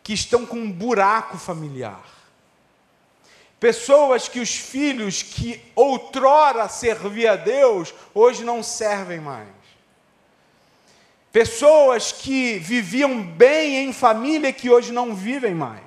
[0.04, 2.04] que estão com um buraco familiar.
[3.60, 9.59] Pessoas que os filhos que outrora serviam a Deus, hoje não servem mais.
[11.32, 15.84] Pessoas que viviam bem em família que hoje não vivem mais.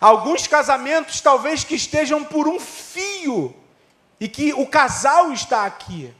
[0.00, 3.54] Alguns casamentos talvez que estejam por um fio
[4.20, 6.14] e que o casal está aqui.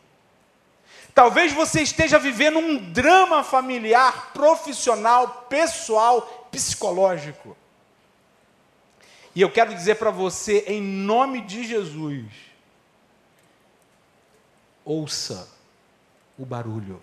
[1.15, 7.57] Talvez você esteja vivendo um drama familiar, profissional, pessoal, psicológico.
[9.35, 12.27] E eu quero dizer para você, em nome de Jesus,
[14.85, 15.49] ouça
[16.37, 17.01] o barulho.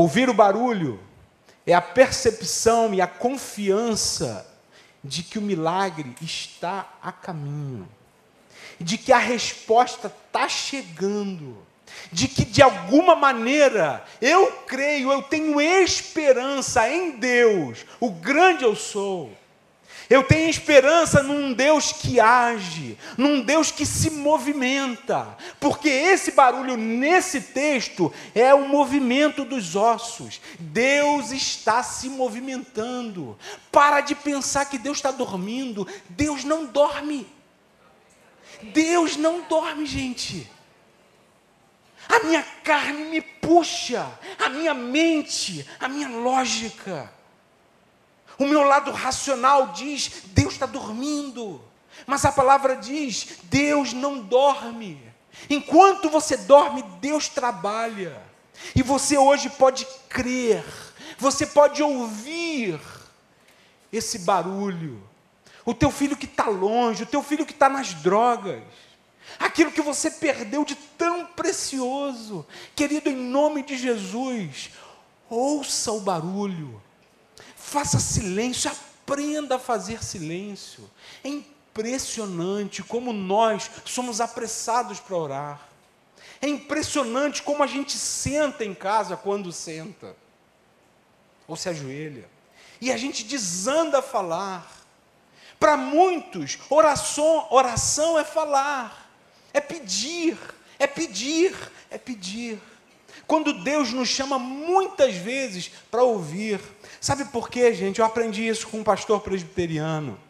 [0.00, 0.98] Ouvir o barulho
[1.66, 4.50] é a percepção e a confiança
[5.04, 7.86] de que o milagre está a caminho,
[8.80, 11.54] de que a resposta está chegando
[12.10, 18.74] de que de alguma maneira eu creio, eu tenho esperança em Deus, o grande eu
[18.74, 19.36] sou.
[20.10, 26.76] Eu tenho esperança num Deus que age, num Deus que se movimenta, porque esse barulho
[26.76, 30.40] nesse texto é o movimento dos ossos.
[30.58, 33.38] Deus está se movimentando.
[33.70, 35.86] Para de pensar que Deus está dormindo.
[36.08, 37.24] Deus não dorme.
[38.62, 40.50] Deus não dorme, gente.
[42.08, 47.19] A minha carne me puxa, a minha mente, a minha lógica.
[48.40, 51.62] O meu lado racional diz: Deus está dormindo.
[52.06, 54.98] Mas a palavra diz: Deus não dorme.
[55.48, 58.20] Enquanto você dorme, Deus trabalha.
[58.74, 60.64] E você hoje pode crer,
[61.18, 62.80] você pode ouvir
[63.92, 65.06] esse barulho.
[65.64, 68.62] O teu filho que está longe, o teu filho que está nas drogas
[69.38, 72.46] aquilo que você perdeu de tão precioso.
[72.74, 74.70] Querido, em nome de Jesus,
[75.28, 76.82] ouça o barulho,
[77.70, 80.90] faça silêncio, aprenda a fazer silêncio.
[81.22, 85.68] É impressionante como nós somos apressados para orar.
[86.42, 90.16] É impressionante como a gente senta em casa quando senta,
[91.46, 92.28] ou se ajoelha,
[92.80, 94.78] e a gente desanda a falar.
[95.58, 99.10] Para muitos, oração, oração é falar.
[99.52, 100.38] É pedir,
[100.78, 101.54] é pedir,
[101.90, 102.58] é pedir.
[103.26, 106.60] Quando Deus nos chama muitas vezes para ouvir.
[107.00, 107.98] Sabe por quê, gente?
[107.98, 110.20] Eu aprendi isso com um pastor presbiteriano.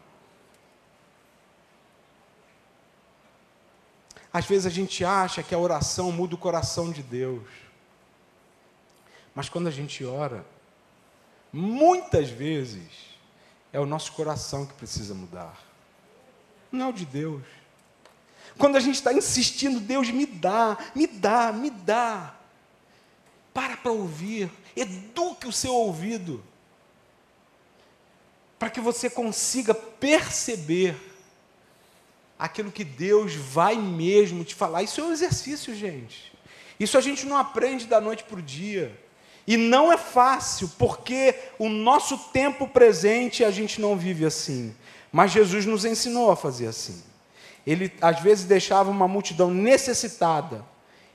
[4.33, 7.43] Às vezes a gente acha que a oração muda o coração de Deus.
[9.35, 10.47] Mas quando a gente ora,
[11.53, 13.17] muitas vezes
[13.73, 15.59] é o nosso coração que precisa mudar.
[16.71, 17.43] Não é o de Deus.
[18.57, 22.37] Quando a gente está insistindo, Deus me dá, me dá, me dá.
[23.53, 26.45] Para para ouvir, eduque o seu ouvido.
[28.61, 30.95] Para que você consiga perceber
[32.39, 34.83] aquilo que Deus vai mesmo te falar.
[34.83, 36.31] Isso é um exercício, gente.
[36.79, 38.95] Isso a gente não aprende da noite para o dia.
[39.47, 44.77] E não é fácil, porque o nosso tempo presente a gente não vive assim.
[45.11, 47.03] Mas Jesus nos ensinou a fazer assim.
[47.67, 50.63] Ele às vezes deixava uma multidão necessitada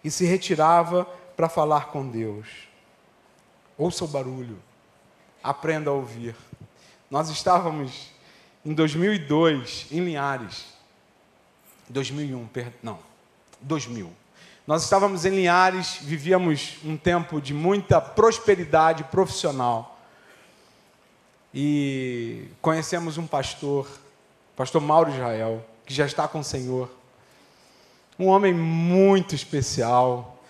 [0.04, 1.06] e se retirava
[1.38, 2.48] para falar com Deus.
[3.78, 4.58] Ouça o barulho,
[5.44, 6.36] aprenda a ouvir.
[7.10, 8.12] Nós estávamos
[8.66, 10.66] em 2002 em Linhares.
[11.90, 12.74] 2001, per...
[12.82, 12.98] não,
[13.62, 14.12] 2000.
[14.66, 20.00] Nós estávamos em Linhares, vivíamos um tempo de muita prosperidade profissional.
[21.54, 23.88] E conhecemos um pastor,
[24.56, 26.90] pastor Mauro Israel, que já está com o Senhor.
[28.18, 30.44] Um homem muito especial,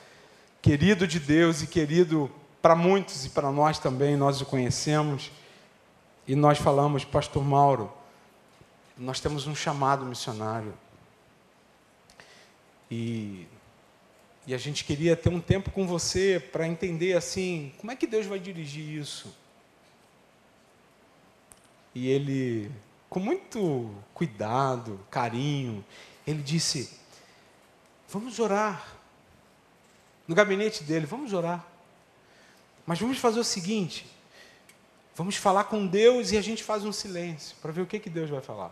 [0.62, 2.32] querido de Deus e querido
[2.62, 5.30] para muitos e para nós também, nós o conhecemos.
[6.28, 7.92] E nós falamos, pastor Mauro,
[8.98, 10.74] nós temos um chamado missionário.
[12.90, 13.48] E,
[14.48, 18.08] e a gente queria ter um tempo com você para entender assim, como é que
[18.08, 19.36] Deus vai dirigir isso?
[21.94, 22.72] E ele,
[23.10, 25.84] com muito cuidado, carinho,
[26.28, 27.00] ele disse:
[28.10, 28.96] Vamos orar.
[30.28, 31.66] No gabinete dele, vamos orar.
[32.86, 34.06] Mas vamos fazer o seguinte:
[35.16, 38.10] vamos falar com Deus e a gente faz um silêncio para ver o que, que
[38.10, 38.72] Deus vai falar.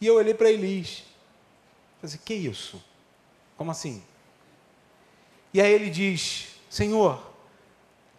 [0.00, 1.04] E eu olhei para Elis.
[2.00, 2.82] Falei, que isso?
[3.56, 4.02] Como assim?
[5.52, 7.20] E aí ele diz: Senhor,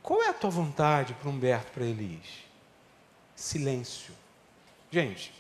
[0.04, 2.46] qual é a tua vontade para Humberto, para Elis?
[3.36, 4.14] Silêncio.
[4.92, 5.34] Gente,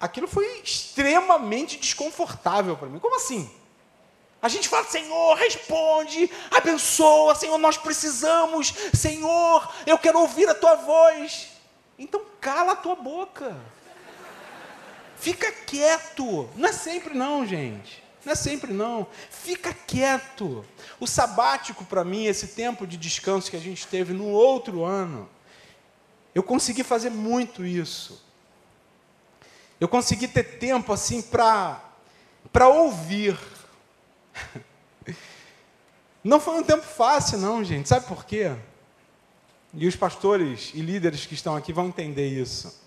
[0.00, 2.98] aquilo foi extremamente desconfortável para mim.
[2.98, 3.50] Como assim?
[4.44, 10.74] A gente fala, Senhor, responde, abençoa, Senhor, nós precisamos, Senhor, eu quero ouvir a tua
[10.74, 11.48] voz.
[11.98, 13.56] Então cala a tua boca.
[15.16, 16.46] Fica quieto.
[16.56, 18.04] Não é sempre não, gente.
[18.22, 19.06] Não é sempre não.
[19.30, 20.62] Fica quieto.
[21.00, 25.26] O sabático para mim, esse tempo de descanso que a gente teve no outro ano,
[26.34, 28.22] eu consegui fazer muito isso.
[29.80, 31.80] Eu consegui ter tempo assim para
[32.52, 33.38] para ouvir.
[36.24, 37.86] Não foi um tempo fácil, não, gente.
[37.86, 38.50] Sabe por quê?
[39.74, 42.82] E os pastores e líderes que estão aqui vão entender isso.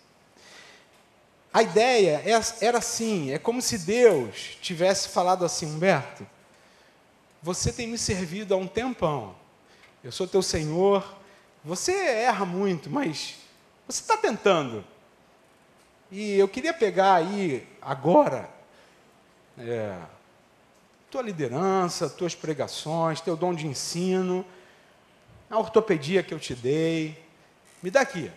[1.54, 6.26] A ideia é, era assim: é como se Deus tivesse falado assim, Humberto,
[7.42, 9.36] você tem me servido há um tempão,
[10.04, 11.16] eu sou teu Senhor,
[11.64, 13.36] você erra muito, mas
[13.88, 14.84] você está tentando.
[16.10, 18.50] E eu queria pegar aí, agora,
[19.58, 19.98] é,
[21.10, 24.46] tua liderança, tuas pregações, teu dom de ensino,
[25.50, 27.26] a ortopedia que eu te dei.
[27.82, 28.32] Me dá aqui.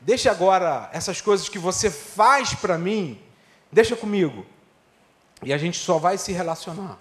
[0.00, 3.20] Deixa agora essas coisas que você faz para mim,
[3.70, 4.46] deixa comigo.
[5.42, 6.98] E a gente só vai se relacionar.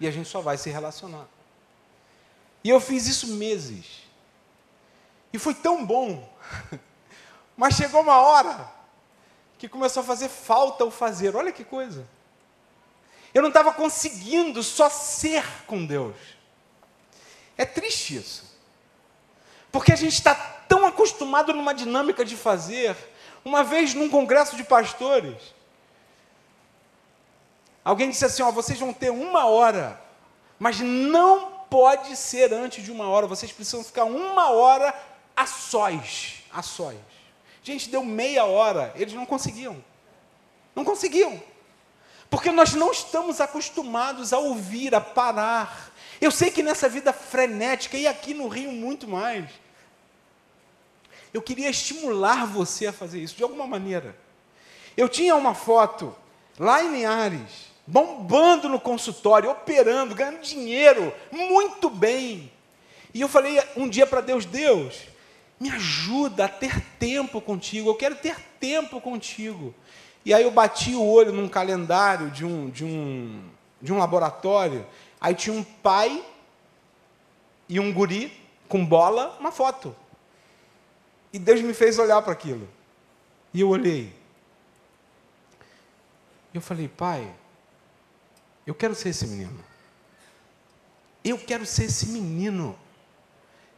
[0.00, 1.26] E a gente só vai se relacionar.
[2.62, 4.02] E eu fiz isso meses.
[5.32, 6.30] E foi tão bom.
[7.56, 8.70] Mas chegou uma hora
[9.58, 11.34] que começou a fazer falta o fazer.
[11.34, 12.06] Olha que coisa.
[13.36, 16.16] Eu não estava conseguindo só ser com Deus.
[17.54, 18.58] É triste isso.
[19.70, 22.96] Porque a gente está tão acostumado numa dinâmica de fazer.
[23.44, 25.36] Uma vez num congresso de pastores,
[27.84, 30.00] alguém disse assim: ó, vocês vão ter uma hora,
[30.58, 33.26] mas não pode ser antes de uma hora.
[33.26, 34.94] Vocês precisam ficar uma hora
[35.36, 36.96] a sós, a sós.
[37.62, 39.84] Gente, deu meia hora, eles não conseguiam.
[40.74, 41.38] Não conseguiam.
[42.28, 45.92] Porque nós não estamos acostumados a ouvir, a parar.
[46.20, 49.48] Eu sei que nessa vida frenética, e aqui no Rio muito mais,
[51.32, 54.16] eu queria estimular você a fazer isso de alguma maneira.
[54.96, 56.16] Eu tinha uma foto
[56.58, 62.50] lá em Linhares, bombando no consultório, operando, ganhando dinheiro, muito bem.
[63.12, 65.02] E eu falei um dia para Deus: Deus,
[65.60, 69.74] me ajuda a ter tempo contigo, eu quero ter tempo contigo.
[70.26, 73.48] E aí eu bati o olho num calendário de um, de um,
[73.80, 74.84] de um laboratório,
[75.20, 76.26] aí tinha um pai
[77.68, 78.36] e um guri
[78.68, 79.94] com bola, uma foto.
[81.32, 82.68] E Deus me fez olhar para aquilo.
[83.54, 84.12] E eu olhei.
[86.52, 87.32] E eu falei, pai,
[88.66, 89.64] eu quero ser esse menino.
[91.22, 92.76] Eu quero ser esse menino.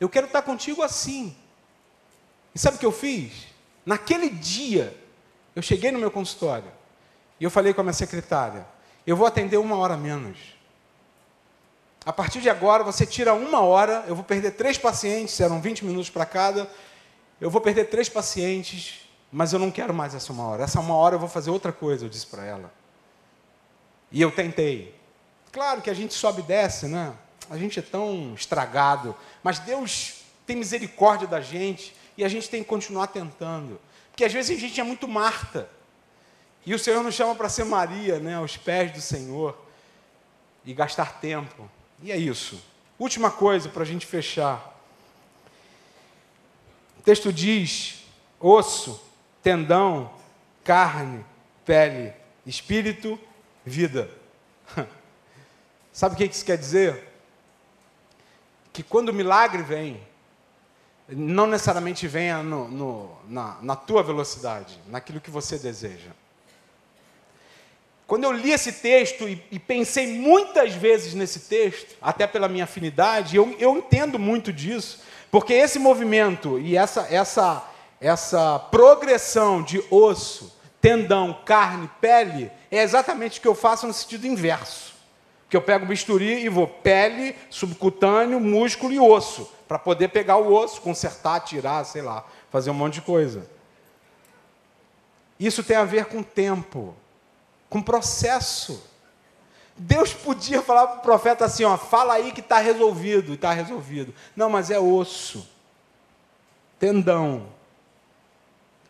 [0.00, 1.36] Eu quero estar contigo assim.
[2.54, 3.48] E sabe o que eu fiz?
[3.84, 4.96] Naquele dia,
[5.54, 6.70] eu cheguei no meu consultório
[7.40, 8.66] e eu falei com a minha secretária:
[9.06, 10.38] eu vou atender uma hora menos.
[12.04, 15.84] A partir de agora, você tira uma hora, eu vou perder três pacientes, eram 20
[15.84, 16.70] minutos para cada,
[17.40, 20.64] eu vou perder três pacientes, mas eu não quero mais essa uma hora.
[20.64, 22.72] Essa uma hora eu vou fazer outra coisa, eu disse para ela.
[24.10, 24.94] E eu tentei.
[25.52, 27.12] Claro que a gente sobe e desce, né?
[27.50, 32.62] A gente é tão estragado, mas Deus tem misericórdia da gente e a gente tem
[32.62, 33.80] que continuar tentando.
[34.18, 35.70] Porque às vezes a gente é muito Marta.
[36.66, 39.56] E o Senhor nos chama para ser Maria, né, aos pés do Senhor
[40.64, 41.70] e gastar tempo.
[42.02, 42.60] E é isso.
[42.98, 44.76] Última coisa para a gente fechar.
[46.98, 48.02] O texto diz:
[48.40, 49.00] osso,
[49.40, 50.12] tendão,
[50.64, 51.24] carne,
[51.64, 52.12] pele,
[52.44, 53.16] espírito,
[53.64, 54.10] vida.
[55.92, 57.08] Sabe o que isso quer dizer?
[58.72, 60.04] Que quando o milagre vem,
[61.08, 66.10] não necessariamente venha no, no, na, na tua velocidade, naquilo que você deseja.
[68.06, 72.64] Quando eu li esse texto e, e, pensei muitas vezes nesse texto, até pela minha
[72.64, 75.00] afinidade, eu, eu entendo muito disso,
[75.30, 77.68] porque esse movimento e essa, essa,
[78.00, 84.26] essa progressão de osso, tendão, carne, pele, é exatamente o que eu faço no sentido
[84.26, 84.94] inverso.
[85.50, 90.38] Que eu pego o bisturi e vou pele, subcutâneo, músculo e osso, para poder pegar
[90.38, 93.48] o osso, consertar, tirar, sei lá, fazer um monte de coisa.
[95.38, 96.96] Isso tem a ver com tempo,
[97.68, 98.82] com processo.
[99.76, 104.14] Deus podia falar para o profeta assim: ó, fala aí que está resolvido, está resolvido.
[104.34, 105.46] Não, mas é osso,
[106.78, 107.46] tendão,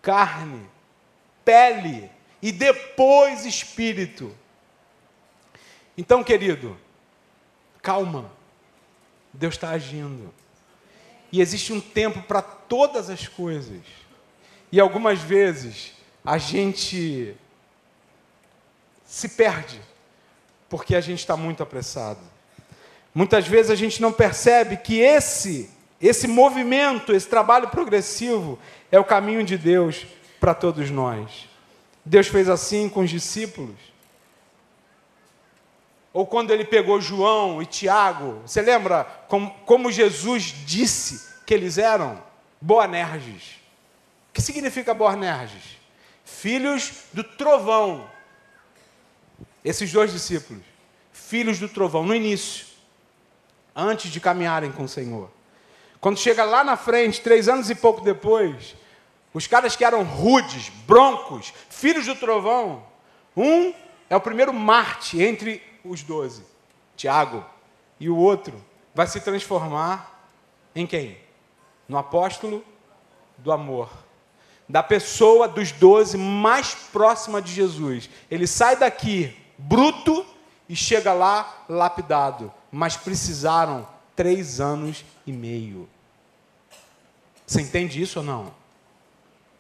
[0.01, 0.65] carne,
[1.45, 2.09] pele
[2.41, 4.35] e depois espírito.
[5.97, 6.79] Então, querido,
[7.83, 8.31] calma.
[9.33, 10.33] Deus está agindo.
[11.31, 13.81] E existe um tempo para todas as coisas.
[14.71, 15.93] E algumas vezes
[16.25, 17.35] a gente
[19.05, 19.81] se perde
[20.69, 22.21] porque a gente está muito apressado.
[23.15, 25.71] Muitas vezes a gente não percebe que esse
[26.01, 28.59] esse movimento, esse trabalho progressivo
[28.91, 30.07] é o caminho de Deus
[30.39, 31.49] para todos nós.
[32.05, 33.77] Deus fez assim com os discípulos.
[36.13, 41.79] Ou quando ele pegou João e Tiago, você lembra como, como Jesus disse que eles
[41.79, 42.23] eram?
[42.61, 43.59] Boanerges.
[44.31, 45.79] O que significa Boanerges?
[46.25, 48.11] Filhos do trovão.
[49.65, 50.63] Esses dois discípulos,
[51.13, 52.67] filhos do trovão, no início,
[53.75, 55.31] antes de caminharem com o Senhor.
[56.01, 58.75] Quando chega lá na frente, três anos e pouco depois,
[59.35, 62.85] os caras que eram rudes, broncos, filhos do trovão,
[63.37, 63.75] um
[64.09, 66.45] é o primeiro Marte entre os doze,
[66.97, 67.45] Tiago,
[67.99, 68.63] e o outro
[68.95, 70.31] vai se transformar
[70.75, 71.19] em quem?
[71.89, 72.65] No apóstolo
[73.37, 73.91] do amor.
[74.69, 78.11] Da pessoa dos doze mais próxima de Jesus.
[78.31, 80.25] Ele sai daqui bruto
[80.69, 82.53] e chega lá lapidado.
[82.71, 85.89] Mas precisaram três anos e meio.
[87.47, 88.53] Você entende isso ou não?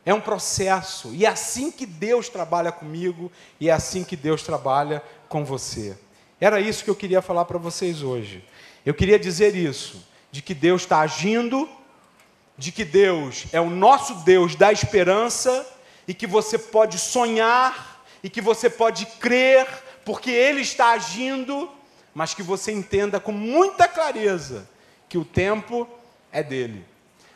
[0.04, 1.14] É um processo.
[1.14, 5.98] E é assim que Deus trabalha comigo e é assim que Deus trabalha com você.
[6.40, 8.44] Era isso que eu queria falar para vocês hoje.
[8.86, 11.68] Eu queria dizer isso, de que Deus está agindo,
[12.56, 15.66] de que Deus é o nosso Deus da esperança
[16.06, 19.66] e que você pode sonhar e que você pode crer,
[20.04, 21.70] porque Ele está agindo,
[22.14, 24.68] mas que você entenda com muita clareza
[25.08, 25.88] que o tempo
[26.32, 26.84] é dele.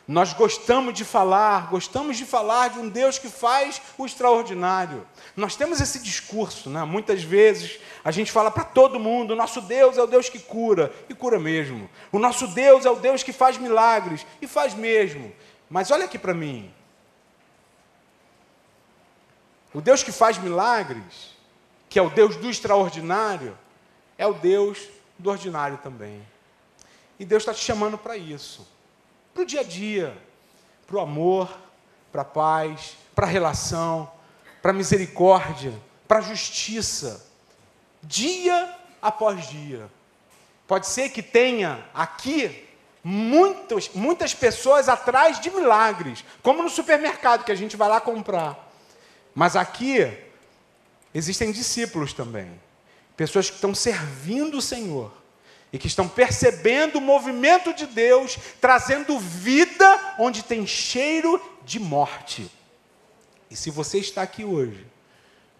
[0.05, 5.07] Nós gostamos de falar, gostamos de falar de um Deus que faz o extraordinário.
[5.35, 6.83] Nós temos esse discurso, né?
[6.83, 10.93] muitas vezes a gente fala para todo mundo: nosso Deus é o Deus que cura,
[11.07, 11.89] e cura mesmo.
[12.11, 15.33] O nosso Deus é o Deus que faz milagres, e faz mesmo.
[15.69, 16.73] Mas olha aqui para mim.
[19.73, 21.31] O Deus que faz milagres,
[21.89, 23.57] que é o Deus do extraordinário,
[24.17, 24.79] é o Deus
[25.17, 26.21] do ordinário também.
[27.17, 28.72] E Deus está te chamando para isso
[29.33, 30.15] para o dia a dia,
[30.85, 31.49] para o amor,
[32.11, 34.11] para a paz, para a relação,
[34.61, 35.73] para a misericórdia,
[36.07, 37.25] para a justiça,
[38.03, 39.89] dia após dia.
[40.67, 42.67] Pode ser que tenha aqui
[43.03, 48.71] muitas, muitas pessoas atrás de milagres, como no supermercado que a gente vai lá comprar.
[49.33, 50.15] Mas aqui
[51.13, 52.51] existem discípulos também,
[53.17, 55.22] pessoas que estão servindo o Senhor
[55.73, 62.49] e que estão percebendo o movimento de Deus trazendo vida onde tem cheiro de morte.
[63.49, 64.85] E se você está aqui hoje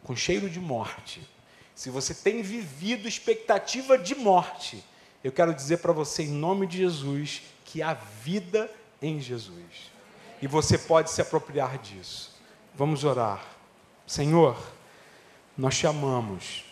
[0.03, 1.27] com cheiro de morte,
[1.73, 4.83] se você tem vivido expectativa de morte,
[5.23, 8.69] eu quero dizer para você, em nome de Jesus, que há vida
[9.01, 9.91] em Jesus.
[10.39, 12.37] E você pode se apropriar disso.
[12.75, 13.43] Vamos orar.
[14.05, 14.61] Senhor,
[15.57, 16.65] nós te amamos.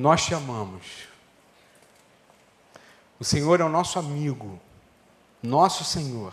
[0.00, 1.08] Nós te amamos.
[3.18, 4.58] O Senhor é o nosso amigo,
[5.42, 6.32] nosso Senhor.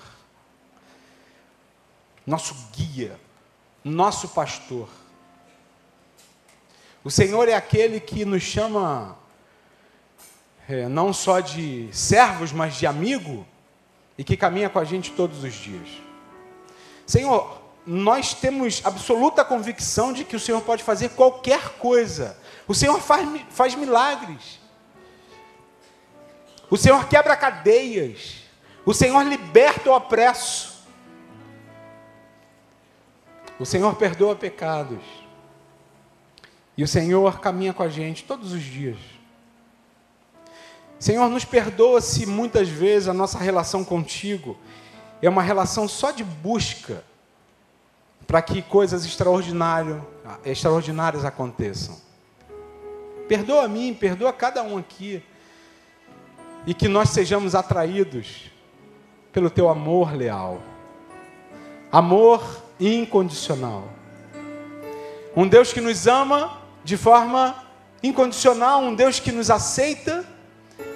[2.25, 3.19] nosso guia,
[3.83, 4.87] nosso pastor.
[7.03, 9.17] O Senhor é aquele que nos chama
[10.69, 13.45] é, não só de servos, mas de amigo,
[14.17, 15.89] e que caminha com a gente todos os dias.
[17.05, 22.37] Senhor, nós temos absoluta convicção de que o Senhor pode fazer qualquer coisa.
[22.67, 24.59] O Senhor faz, faz milagres.
[26.69, 28.43] O Senhor quebra cadeias.
[28.85, 30.85] O Senhor liberta o opresso.
[33.57, 35.03] O Senhor perdoa pecados.
[36.75, 38.97] E o Senhor caminha com a gente todos os dias.
[40.99, 44.57] Senhor, nos perdoa se muitas vezes a nossa relação contigo
[45.21, 47.03] é uma relação só de busca
[48.27, 50.03] para que coisas extraordinárias,
[51.25, 51.95] aconteçam.
[53.27, 55.23] Perdoa a mim, perdoa cada um aqui
[56.65, 58.51] e que nós sejamos atraídos
[59.31, 60.61] pelo teu amor leal,
[61.89, 63.87] amor incondicional.
[65.35, 67.63] Um Deus que nos ama de forma
[68.03, 70.25] incondicional, um Deus que nos aceita,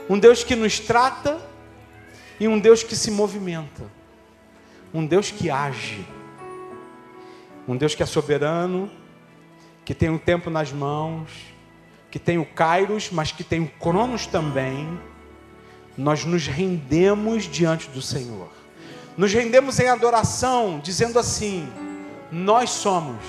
[0.09, 1.39] um Deus que nos trata
[2.39, 3.83] e um Deus que se movimenta,
[4.93, 6.05] um Deus que age,
[7.71, 8.89] um Deus que é soberano,
[9.85, 11.29] que tem o tempo nas mãos,
[12.09, 14.99] que tem o Kairos, mas que tem o Cronos também
[15.97, 18.49] nós nos rendemos diante do Senhor.
[19.17, 21.67] Nos rendemos em adoração, dizendo assim:
[22.31, 23.23] nós somos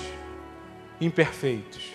[0.99, 1.91] imperfeitos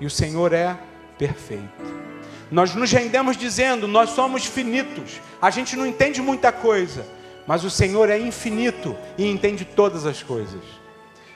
[0.00, 0.78] e o Senhor é
[1.18, 2.02] perfeito.
[2.50, 7.06] Nós nos rendemos dizendo: nós somos finitos, a gente não entende muita coisa,
[7.46, 10.81] mas o Senhor é infinito e entende todas as coisas.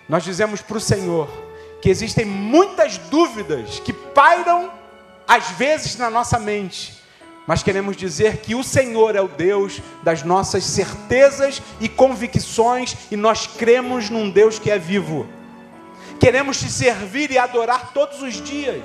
[0.08, 1.28] Nós dizemos para o Senhor
[1.80, 4.70] que existem muitas dúvidas que pairam
[5.26, 6.94] às vezes na nossa mente,
[7.46, 13.16] mas queremos dizer que o Senhor é o Deus das nossas certezas e convicções e
[13.16, 15.26] nós cremos num Deus que é vivo.
[16.18, 18.84] Queremos te servir e adorar todos os dias.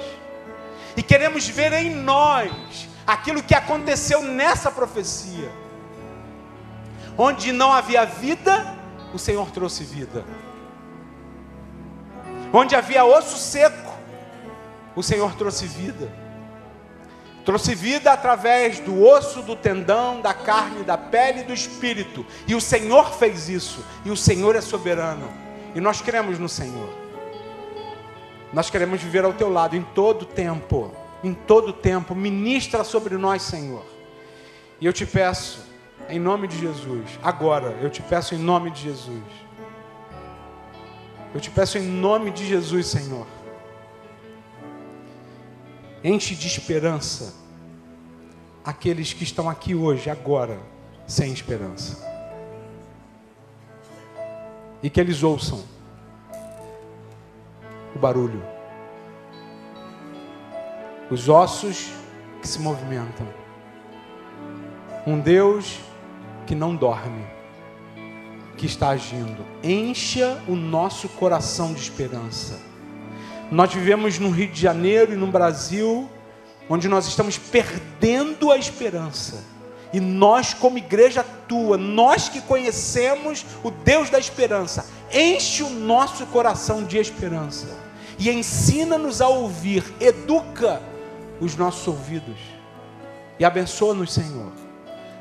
[0.98, 2.52] E queremos ver em nós
[3.08, 5.50] aquilo que aconteceu nessa profecia.
[7.18, 8.78] Onde não havia vida,
[9.14, 10.26] o Senhor trouxe vida.
[12.54, 13.94] Onde havia osso seco,
[14.96, 16.12] o Senhor trouxe vida.
[17.46, 22.26] Trouxe vida através do osso, do tendão, da carne, da pele e do espírito.
[22.48, 23.84] E o Senhor fez isso.
[24.06, 25.28] E o Senhor é soberano.
[25.74, 26.90] E nós cremos no Senhor.
[28.54, 30.92] Nós queremos viver ao teu lado em todo tempo.
[31.24, 32.14] Em todo tempo.
[32.14, 33.86] Ministra sobre nós, Senhor.
[34.80, 35.64] E eu te peço,
[36.10, 39.24] em nome de Jesus, agora, eu te peço em nome de Jesus.
[41.34, 43.26] Eu te peço em nome de Jesus, Senhor
[46.04, 47.34] enche de esperança
[48.66, 50.60] aqueles que estão aqui hoje, agora,
[51.08, 52.08] sem esperança.
[54.82, 55.64] E que eles ouçam
[57.96, 58.42] o barulho,
[61.10, 61.92] os ossos
[62.42, 63.28] que se movimentam.
[65.06, 65.80] Um Deus
[66.48, 67.26] que não dorme,
[68.62, 69.46] que está agindo.
[69.64, 72.72] Encha o nosso coração de esperança
[73.52, 76.10] nós vivemos no Rio de Janeiro e no Brasil,
[76.70, 79.44] onde nós estamos perdendo a esperança.
[79.92, 86.26] E nós, como igreja tua, nós que conhecemos o Deus da esperança, enche o nosso
[86.28, 87.68] coração de esperança
[88.18, 90.82] e ensina-nos a ouvir, educa
[91.42, 92.40] os nossos ouvidos
[93.38, 94.54] e abençoa-nos, Senhor.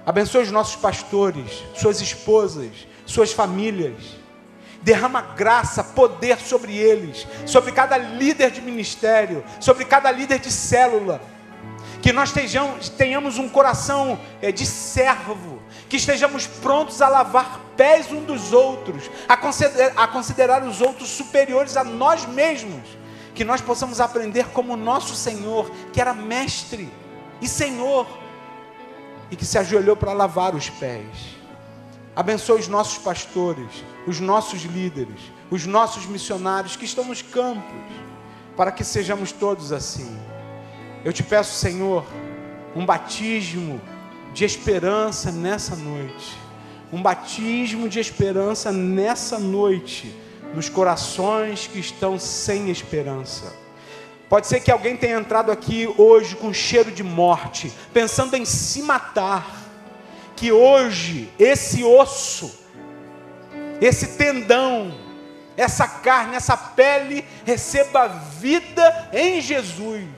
[0.07, 4.21] Abençoa os nossos pastores, suas esposas, suas famílias
[4.83, 11.21] derrama graça, poder sobre eles, sobre cada líder de ministério, sobre cada líder de célula.
[12.01, 12.33] Que nós
[12.97, 19.11] tenhamos, um coração é, de servo, que estejamos prontos a lavar pés um dos outros,
[19.29, 22.89] a considerar, a considerar os outros superiores a nós mesmos,
[23.35, 26.91] que nós possamos aprender como nosso Senhor, que era mestre
[27.43, 28.07] e Senhor,
[29.31, 31.40] e que se ajoelhou para lavar os pés.
[32.15, 37.81] Abençoe os nossos pastores, os nossos líderes, os nossos missionários que estão nos campos,
[38.57, 40.19] para que sejamos todos assim.
[41.05, 42.05] Eu te peço, Senhor,
[42.75, 43.81] um batismo
[44.35, 46.37] de esperança nessa noite.
[46.93, 50.15] Um batismo de esperança nessa noite,
[50.55, 53.55] nos corações que estão sem esperança.
[54.29, 58.83] Pode ser que alguém tenha entrado aqui hoje com cheiro de morte, pensando em se
[58.83, 59.60] matar
[60.41, 62.51] que hoje esse osso,
[63.79, 64.91] esse tendão,
[65.55, 70.09] essa carne, essa pele receba vida em Jesus,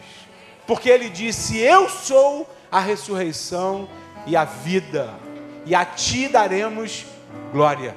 [0.65, 3.89] porque ele disse: Eu sou a ressurreição
[4.25, 5.13] e a vida,
[5.67, 7.05] e a ti daremos
[7.53, 7.97] glória.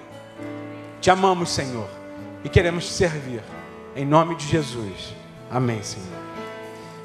[1.00, 1.88] Te amamos, Senhor,
[2.44, 3.44] e queremos te servir.
[3.96, 5.14] Em nome de Jesus.
[5.52, 6.10] Amém, Senhor.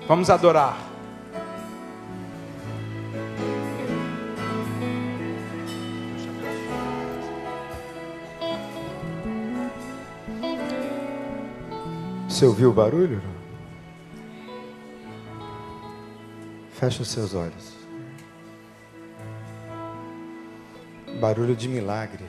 [0.08, 0.89] Vamos adorar.
[12.40, 13.20] Você ouviu o barulho?
[16.70, 17.74] Feche os seus olhos.
[21.20, 22.24] Barulho de milagre.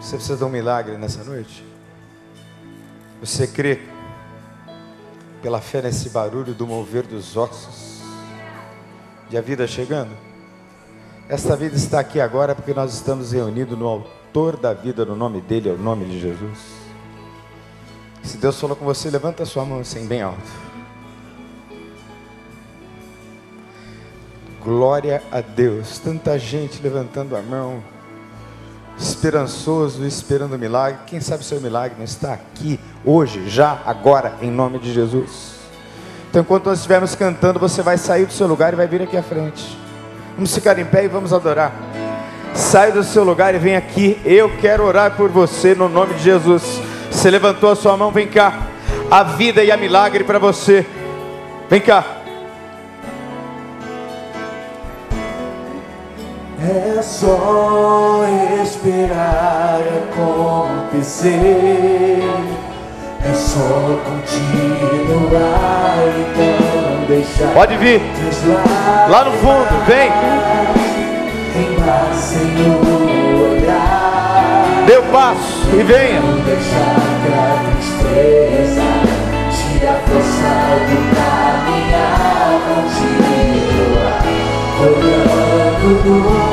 [0.00, 1.64] Você precisa de um milagre nessa noite?
[3.18, 3.80] Você crê
[5.42, 8.00] pela fé nesse barulho do mover dos ossos,
[9.28, 10.16] de a vida chegando?
[11.28, 15.40] Esta vida está aqui agora porque nós estamos reunidos no autor da vida, no nome
[15.40, 16.79] dele, é o nome de Jesus.
[18.22, 20.38] Se Deus falou com você, levanta a sua mão assim, bem alto.
[24.62, 25.98] Glória a Deus.
[25.98, 27.82] Tanta gente levantando a mão,
[28.98, 31.00] esperançoso, esperando o milagre.
[31.06, 35.54] Quem sabe seu milagre não está aqui, hoje, já, agora, em nome de Jesus.
[36.28, 39.16] Então, enquanto nós estivermos cantando, você vai sair do seu lugar e vai vir aqui
[39.16, 39.76] à frente.
[40.34, 41.72] Vamos ficar em pé e vamos adorar.
[42.54, 44.20] Sai do seu lugar e vem aqui.
[44.24, 46.89] Eu quero orar por você no nome de Jesus.
[47.20, 48.60] Você levantou a sua mão, vem cá.
[49.10, 50.86] A vida e a milagre para você.
[51.68, 52.02] Vem cá.
[56.66, 58.24] É só
[58.64, 59.80] esperar
[60.14, 61.30] acontecer.
[63.22, 65.18] É só continuar
[66.16, 67.52] então deixar.
[67.52, 68.00] Pode vir.
[69.10, 70.10] Lá no fundo, vem.
[74.86, 76.99] Dê o passo e venha.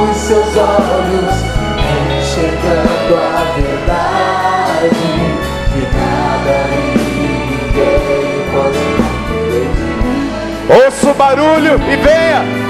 [0.08, 1.36] Nos seus olhos,
[2.20, 4.90] enxergando a verdade,
[5.74, 6.86] que nada e
[7.50, 8.82] ninguém pode
[9.50, 10.86] impedir.
[10.86, 12.67] Ouça barulho e venha.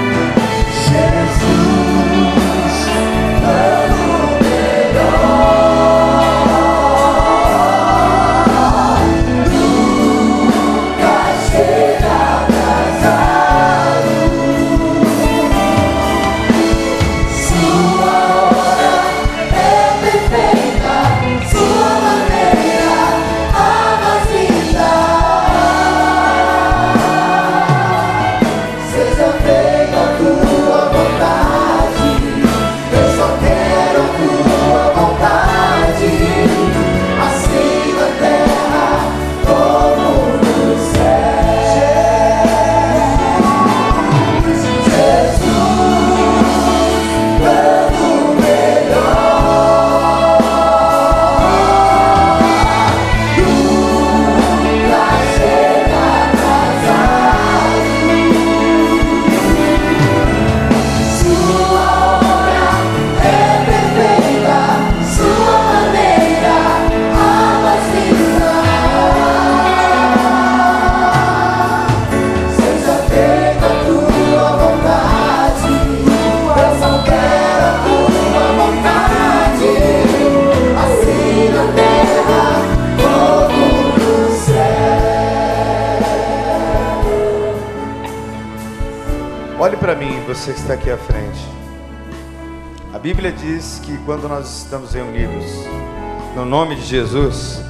[90.28, 91.44] Você que está aqui à frente.
[92.94, 95.44] A Bíblia diz que quando nós estamos reunidos
[96.36, 97.60] no nome de Jesus,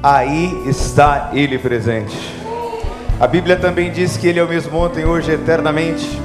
[0.00, 2.16] aí está Ele presente.
[3.18, 6.20] A Bíblia também diz que Ele é o mesmo ontem, hoje, eternamente.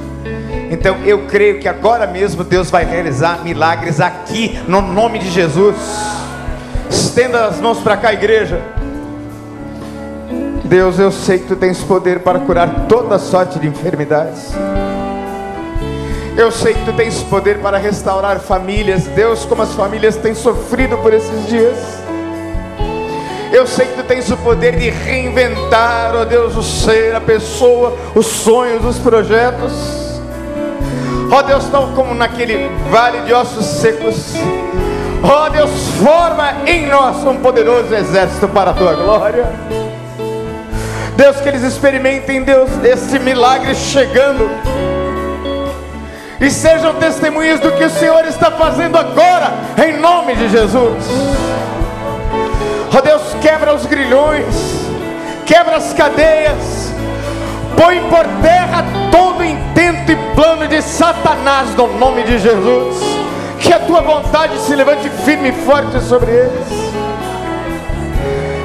[0.70, 5.76] Então eu creio que agora mesmo Deus vai realizar milagres aqui, no nome de Jesus.
[6.88, 8.62] Estenda as mãos para cá, igreja.
[10.64, 14.52] Deus, eu sei que tu tens poder para curar toda sorte de enfermidades.
[16.38, 19.06] Eu sei que tu tens poder para restaurar famílias.
[19.08, 21.76] Deus, como as famílias têm sofrido por esses dias.
[23.52, 27.20] Eu sei que tu tens o poder de reinventar, ó oh Deus, o ser, a
[27.20, 29.72] pessoa, os sonhos, os projetos.
[31.28, 34.34] Ó oh Deus, tal como naquele vale de ossos secos.
[35.24, 35.70] Ó oh Deus,
[36.00, 39.44] forma em nós um poderoso exército para a tua glória.
[41.16, 44.48] Deus, que eles experimentem, Deus, esse milagre chegando
[46.40, 49.52] e sejam testemunhas do que o Senhor está fazendo agora,
[49.84, 51.04] em nome de Jesus.
[52.96, 54.46] Oh Deus, quebra os grilhões,
[55.44, 56.92] quebra as cadeias,
[57.76, 62.96] põe por terra todo intento e plano de Satanás, no nome de Jesus.
[63.58, 66.68] Que a tua vontade se levante firme e forte sobre eles.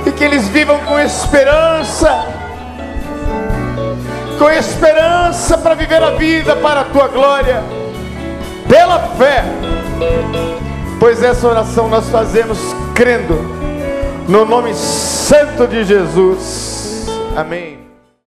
[0.05, 2.43] E que eles vivam com esperança.
[4.38, 7.64] Com esperança para viver a vida para a tua glória.
[8.68, 9.44] Pela fé.
[11.00, 12.60] Pois essa oração nós fazemos
[12.96, 13.36] crendo
[14.28, 17.06] no nome santo de Jesus.
[17.36, 17.72] Amém.